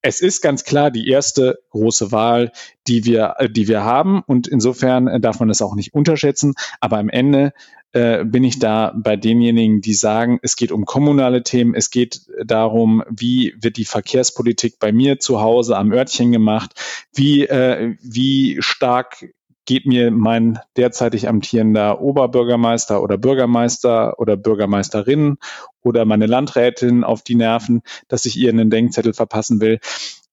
Es 0.00 0.22
ist 0.22 0.40
ganz 0.40 0.64
klar 0.64 0.90
die 0.90 1.06
erste 1.06 1.58
große 1.68 2.12
Wahl, 2.12 2.52
die 2.88 3.04
wir, 3.04 3.34
äh, 3.36 3.50
die 3.50 3.68
wir 3.68 3.84
haben. 3.84 4.22
Und 4.26 4.48
insofern 4.48 5.20
darf 5.20 5.38
man 5.40 5.50
es 5.50 5.60
auch 5.60 5.74
nicht 5.74 5.92
unterschätzen. 5.92 6.54
Aber 6.80 6.96
am 6.96 7.10
Ende 7.10 7.52
äh, 7.92 8.24
bin 8.24 8.44
ich 8.44 8.58
da 8.58 8.92
bei 8.96 9.16
denjenigen, 9.16 9.80
die 9.80 9.94
sagen, 9.94 10.38
es 10.42 10.56
geht 10.56 10.72
um 10.72 10.84
kommunale 10.84 11.42
Themen, 11.42 11.74
es 11.74 11.90
geht 11.90 12.22
darum, 12.44 13.02
wie 13.08 13.54
wird 13.60 13.76
die 13.76 13.84
Verkehrspolitik 13.84 14.78
bei 14.78 14.92
mir 14.92 15.18
zu 15.18 15.40
Hause 15.40 15.76
am 15.76 15.92
Örtchen 15.92 16.32
gemacht, 16.32 16.72
wie, 17.12 17.44
äh, 17.46 17.96
wie 18.02 18.58
stark 18.60 19.24
geht 19.66 19.86
mir 19.86 20.10
mein 20.10 20.58
derzeitig 20.76 21.28
amtierender 21.28 22.00
Oberbürgermeister 22.00 23.02
oder 23.02 23.18
Bürgermeister 23.18 24.18
oder 24.18 24.36
Bürgermeisterin 24.36 25.36
oder 25.82 26.04
meine 26.04 26.26
Landrätin 26.26 27.04
auf 27.04 27.22
die 27.22 27.34
Nerven, 27.36 27.82
dass 28.08 28.26
ich 28.26 28.36
ihr 28.36 28.50
einen 28.50 28.70
Denkzettel 28.70 29.12
verpassen 29.12 29.60
will. 29.60 29.78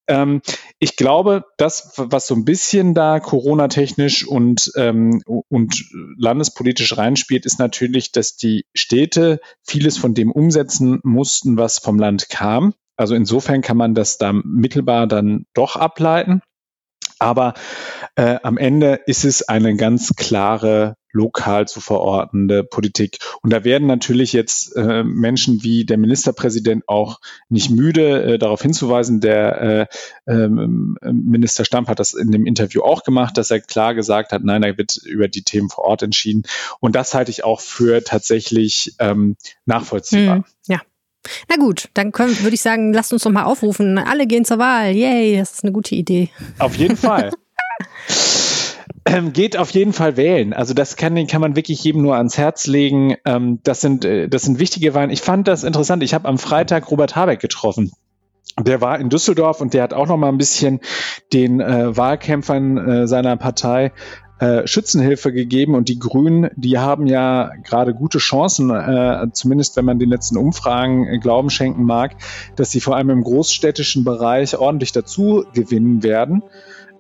Ähm, 0.08 0.42
ich 0.80 0.96
glaube, 0.96 1.46
das, 1.58 1.94
was 1.98 2.28
so 2.28 2.36
ein 2.36 2.46
bisschen 2.46 2.94
da 2.94 3.20
Corona-technisch 3.20 4.26
und, 4.28 4.72
ähm, 4.76 5.22
und 5.50 5.86
landespolitisch 6.18 6.98
reinspielt, 6.98 7.46
ist 7.46 7.60
natürlich, 7.60 8.12
dass 8.12 8.36
die 8.36 8.66
Städte 8.74 9.40
vieles 9.64 9.98
von 9.98 10.14
dem 10.14 10.32
umsetzen 10.32 11.00
mussten, 11.04 11.58
was 11.58 11.80
vom 11.80 12.00
Land 12.00 12.30
kam. 12.30 12.74
Also 12.96 13.14
insofern 13.16 13.62
kann 13.62 13.78
man 13.78 13.94
das 13.94 14.18
da 14.18 14.34
mittelbar 14.34 15.08
dann 15.08 15.46
doch 15.54 15.76
ableiten. 15.76 16.42
Aber 17.20 17.54
äh, 18.16 18.38
am 18.44 18.58
Ende 18.58 19.00
ist 19.06 19.26
es 19.26 19.48
eine 19.48 19.76
ganz 19.76 20.16
klare 20.16 20.96
lokal 21.12 21.68
zu 21.68 21.82
verortende 21.82 22.64
Politik. 22.64 23.18
Und 23.42 23.52
da 23.52 23.64
werden 23.64 23.88
natürlich 23.88 24.34
jetzt 24.34 24.76
äh, 24.76 25.04
Menschen 25.04 25.64
wie 25.64 25.86
der 25.86 25.98
Ministerpräsident 25.98 26.88
auch 26.88 27.20
nicht 27.50 27.70
müde, 27.70 28.24
äh, 28.24 28.38
darauf 28.38 28.62
hinzuweisen. 28.62 29.20
Der 29.20 29.62
äh, 29.62 30.32
ähm, 30.32 30.98
Minister 31.02 31.66
Stamp 31.66 31.88
hat 31.88 32.00
das 32.00 32.14
in 32.14 32.32
dem 32.32 32.46
Interview 32.46 32.82
auch 32.82 33.04
gemacht, 33.04 33.38
dass 33.38 33.52
er 33.52 33.60
klar 33.60 33.96
gesagt 33.96 34.32
hat, 34.32 34.44
nein, 34.44 34.62
da 34.62 34.78
wird 34.78 34.98
über 35.04 35.28
die 35.28 35.44
Themen 35.44 35.70
vor 35.70 35.86
Ort 35.86 36.04
entschieden. 36.04 36.44
Und 36.80 36.96
das 36.96 37.14
halte 37.14 37.32
ich 37.32 37.44
auch 37.44 37.62
für 37.62 38.04
tatsächlich 38.04 38.94
ähm, 39.00 39.38
nachvollziehbar. 39.66 40.38
Hm, 40.38 40.46
ja. 40.68 40.82
Na 41.50 41.56
gut, 41.58 41.90
dann 41.94 42.12
können, 42.12 42.38
würde 42.42 42.56
ich 42.56 42.62
sagen, 42.62 42.94
lasst 42.94 43.14
uns 43.14 43.24
doch 43.24 43.32
mal 43.32 43.44
aufrufen. 43.44 43.98
Alle 43.98 44.28
gehen 44.28 44.46
zur 44.46 44.60
Wahl. 44.60 44.92
Yay, 44.92 45.38
das 45.38 45.54
ist 45.54 45.64
eine 45.64 45.72
gute 45.74 45.96
Idee. 45.96 46.30
Auf 46.60 46.76
jeden 46.76 46.98
Fall. 46.98 47.32
Ähm, 49.08 49.32
geht 49.32 49.56
auf 49.56 49.72
jeden 49.72 49.94
Fall 49.94 50.18
wählen. 50.18 50.54
Also 50.54 50.74
das 50.74 50.98
kann, 50.98 51.28
kann 51.28 51.40
man 51.40 51.56
wirklich 51.56 51.82
jedem 51.82 52.02
nur 52.02 52.18
ans 52.18 52.38
Herz 52.38 52.68
legen. 52.68 53.16
Ähm, 53.24 53.60
das, 53.64 53.80
sind, 53.80 54.04
äh, 54.04 54.28
das 54.28 54.42
sind 54.42 54.60
wichtige 54.60 54.94
Wahlen. 54.94 55.12
Ich 55.12 55.22
fand 55.22 55.48
das 55.48 55.64
interessant. 55.64 56.04
Ich 56.04 56.14
habe 56.14 56.28
am 56.28 56.38
Freitag 56.38 56.92
Robert 56.92 57.16
Habeck 57.16 57.40
getroffen. 57.40 57.92
Der 58.60 58.82
war 58.82 59.00
in 59.00 59.10
Düsseldorf 59.10 59.62
und 59.62 59.74
der 59.74 59.84
hat 59.84 59.94
auch 59.94 60.08
noch 60.08 60.18
mal 60.18 60.30
ein 60.30 60.38
bisschen 60.38 60.82
den 61.32 61.62
äh, 61.62 61.96
Wahlkämpfern 61.96 62.78
äh, 62.78 63.08
seiner 63.08 63.38
Partei 63.38 63.94
äh, 64.40 64.68
Schützenhilfe 64.68 65.34
gegeben 65.34 65.74
und 65.74 65.90
die 65.90 65.98
Grünen, 65.98 66.50
die 66.56 66.78
haben 66.78 67.08
ja 67.08 67.52
gerade 67.64 67.94
gute 67.94 68.20
Chancen, 68.20 68.70
äh, 68.70 69.28
zumindest 69.34 69.76
wenn 69.78 69.86
man 69.86 70.00
den 70.00 70.10
letzten 70.10 70.38
Umfragen 70.38 71.08
äh, 71.08 71.18
Glauben 71.18 71.50
schenken 71.50 71.84
mag, 71.84 72.16
dass 72.56 72.72
sie 72.72 72.80
vor 72.80 72.96
allem 72.96 73.10
im 73.10 73.24
großstädtischen 73.24 74.04
Bereich 74.04 74.58
ordentlich 74.58 74.92
dazu 74.92 75.46
gewinnen 75.54 76.04
werden. 76.04 76.44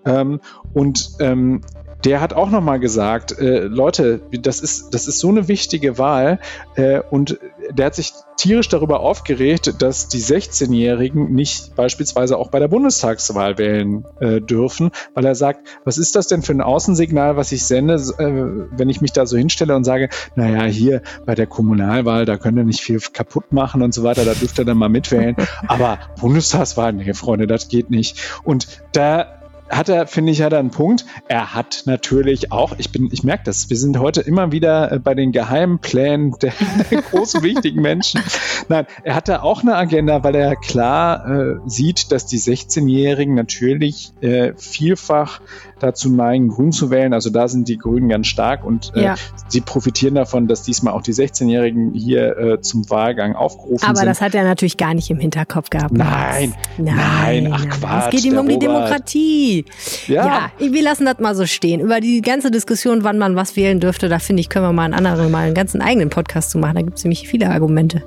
Ähm, 0.05 0.39
und 0.73 1.11
ähm, 1.19 1.61
der 2.03 2.21
hat 2.21 2.33
auch 2.33 2.49
nochmal 2.49 2.79
gesagt, 2.79 3.37
äh, 3.39 3.61
Leute, 3.61 4.21
das 4.31 4.59
ist, 4.59 4.93
das 4.93 5.07
ist 5.07 5.19
so 5.19 5.29
eine 5.29 5.47
wichtige 5.47 5.97
Wahl 5.97 6.39
äh, 6.75 7.01
und 7.09 7.39
der 7.71 7.87
hat 7.87 7.95
sich 7.95 8.13
tierisch 8.37 8.69
darüber 8.69 8.99
aufgeregt, 8.99 9.81
dass 9.81 10.07
die 10.07 10.21
16-Jährigen 10.21 11.33
nicht 11.33 11.75
beispielsweise 11.75 12.37
auch 12.37 12.49
bei 12.49 12.59
der 12.59 12.67
Bundestagswahl 12.67 13.57
wählen 13.57 14.05
äh, 14.19 14.39
dürfen, 14.39 14.91
weil 15.15 15.25
er 15.25 15.33
sagt, 15.33 15.67
was 15.83 15.97
ist 15.97 16.15
das 16.15 16.27
denn 16.27 16.43
für 16.43 16.53
ein 16.53 16.61
Außensignal, 16.61 17.35
was 17.35 17.51
ich 17.51 17.65
sende, 17.65 17.95
äh, 17.95 18.77
wenn 18.77 18.89
ich 18.89 19.01
mich 19.01 19.11
da 19.11 19.25
so 19.25 19.37
hinstelle 19.37 19.75
und 19.75 19.83
sage, 19.83 20.09
naja, 20.35 20.63
hier 20.65 21.01
bei 21.25 21.33
der 21.33 21.47
Kommunalwahl, 21.47 22.25
da 22.25 22.37
könnt 22.37 22.57
ihr 22.57 22.63
nicht 22.63 22.81
viel 22.81 22.99
kaputt 22.99 23.51
machen 23.51 23.81
und 23.81 23.93
so 23.93 24.03
weiter, 24.03 24.23
da 24.23 24.35
dürft 24.35 24.59
ihr 24.59 24.65
dann 24.65 24.77
mal 24.77 24.89
mitwählen, 24.89 25.35
aber 25.67 25.97
Bundestagswahl, 26.21 26.93
nee, 26.93 27.13
Freunde, 27.13 27.47
das 27.47 27.67
geht 27.67 27.89
nicht. 27.89 28.21
Und 28.43 28.67
da 28.93 29.36
hat 29.69 29.89
er, 29.89 30.07
finde 30.07 30.31
ich, 30.31 30.41
hat 30.41 30.53
er 30.53 30.59
einen 30.59 30.71
Punkt. 30.71 31.05
Er 31.27 31.53
hat 31.53 31.83
natürlich 31.85 32.51
auch, 32.51 32.73
ich 32.77 32.91
bin, 32.91 33.09
ich 33.11 33.23
merke 33.23 33.43
das, 33.45 33.69
wir 33.69 33.77
sind 33.77 33.99
heute 33.99 34.21
immer 34.21 34.51
wieder 34.51 34.91
äh, 34.91 34.99
bei 34.99 35.13
den 35.13 35.31
geheimen 35.31 35.79
Plänen 35.79 36.35
der, 36.41 36.53
großen, 37.11 37.43
wichtigen 37.43 37.81
Menschen. 37.81 38.21
Nein, 38.69 38.85
er 39.03 39.15
hat 39.15 39.27
da 39.27 39.41
auch 39.41 39.61
eine 39.61 39.75
Agenda, 39.75 40.23
weil 40.23 40.35
er 40.35 40.55
klar 40.55 41.27
äh, 41.29 41.55
sieht, 41.65 42.11
dass 42.11 42.25
die 42.25 42.39
16-Jährigen 42.39 43.35
natürlich 43.35 44.13
äh, 44.21 44.53
vielfach 44.55 45.41
dazu 45.79 46.09
neigen, 46.09 46.49
grün 46.49 46.71
zu 46.71 46.89
wählen. 46.89 47.13
Also 47.13 47.29
da 47.29 47.47
sind 47.47 47.67
die 47.67 47.77
Grünen 47.77 48.09
ganz 48.09 48.27
stark 48.27 48.63
und 48.63 48.91
äh, 48.95 49.03
ja. 49.03 49.15
sie 49.47 49.61
profitieren 49.61 50.15
davon, 50.15 50.47
dass 50.47 50.63
diesmal 50.63 50.93
auch 50.93 51.01
die 51.01 51.13
16-Jährigen 51.13 51.93
hier 51.93 52.37
äh, 52.37 52.61
zum 52.61 52.89
Wahlgang 52.89 53.35
aufgerufen 53.35 53.85
Aber 53.85 53.95
sind. 53.95 53.97
Aber 53.97 54.05
das 54.05 54.21
hat 54.21 54.35
er 54.35 54.43
natürlich 54.43 54.77
gar 54.77 54.93
nicht 54.93 55.09
im 55.09 55.19
Hinterkopf 55.19 55.69
gehabt. 55.69 55.93
Nein, 55.93 56.53
nein, 56.77 56.95
nein, 56.95 57.53
ach 57.53 57.67
Quatsch. 57.69 58.13
Es 58.13 58.23
geht 58.23 58.31
ihm 58.31 58.37
um 58.37 58.47
die 58.47 58.59
Demokratie. 58.59 59.65
Ja. 60.07 60.51
ja, 60.59 60.71
wir 60.71 60.83
lassen 60.83 61.05
das 61.05 61.19
mal 61.19 61.35
so 61.35 61.45
stehen. 61.45 61.79
Über 61.79 61.99
die 61.99 62.21
ganze 62.21 62.51
Diskussion, 62.51 63.03
wann 63.03 63.17
man 63.17 63.35
was 63.35 63.55
wählen 63.55 63.79
dürfte, 63.79 64.09
da 64.09 64.19
finde 64.19 64.41
ich, 64.41 64.49
können 64.49 64.65
wir 64.65 64.73
mal 64.73 64.83
einen 64.83 64.93
anderen, 64.93 65.31
mal 65.31 65.45
einen 65.45 65.55
ganzen 65.55 65.81
eigenen 65.81 66.09
Podcast 66.09 66.51
zu 66.51 66.57
machen. 66.57 66.75
Da 66.75 66.81
gibt 66.81 66.97
es 66.97 67.03
nämlich 67.03 67.27
viele 67.27 67.49
Argumente, 67.49 68.03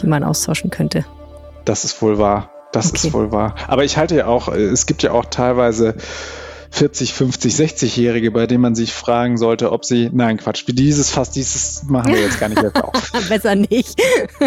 die 0.00 0.06
man 0.06 0.24
austauschen 0.24 0.70
könnte. 0.70 1.04
Das 1.64 1.84
ist 1.84 2.00
wohl 2.02 2.18
wahr. 2.18 2.50
Das 2.72 2.88
okay. 2.88 3.08
ist 3.08 3.12
wohl 3.12 3.32
wahr. 3.32 3.54
Aber 3.68 3.84
ich 3.84 3.98
halte 3.98 4.16
ja 4.16 4.26
auch, 4.26 4.48
es 4.48 4.86
gibt 4.86 5.02
ja 5.02 5.12
auch 5.12 5.26
teilweise 5.26 5.94
40, 6.72 7.12
50, 7.12 7.54
60-Jährige, 7.54 8.30
bei 8.30 8.46
denen 8.46 8.62
man 8.62 8.74
sich 8.74 8.94
fragen 8.94 9.36
sollte, 9.36 9.72
ob 9.72 9.84
sie, 9.84 10.08
nein, 10.12 10.38
Quatsch, 10.38 10.64
dieses 10.66 11.10
fast 11.10 11.36
dieses 11.36 11.82
machen 11.84 12.14
wir 12.14 12.22
jetzt 12.22 12.40
gar 12.40 12.48
nicht 12.48 12.62
jetzt 12.62 12.82
auf. 12.82 13.12
Besser 13.28 13.54
nicht. 13.54 14.00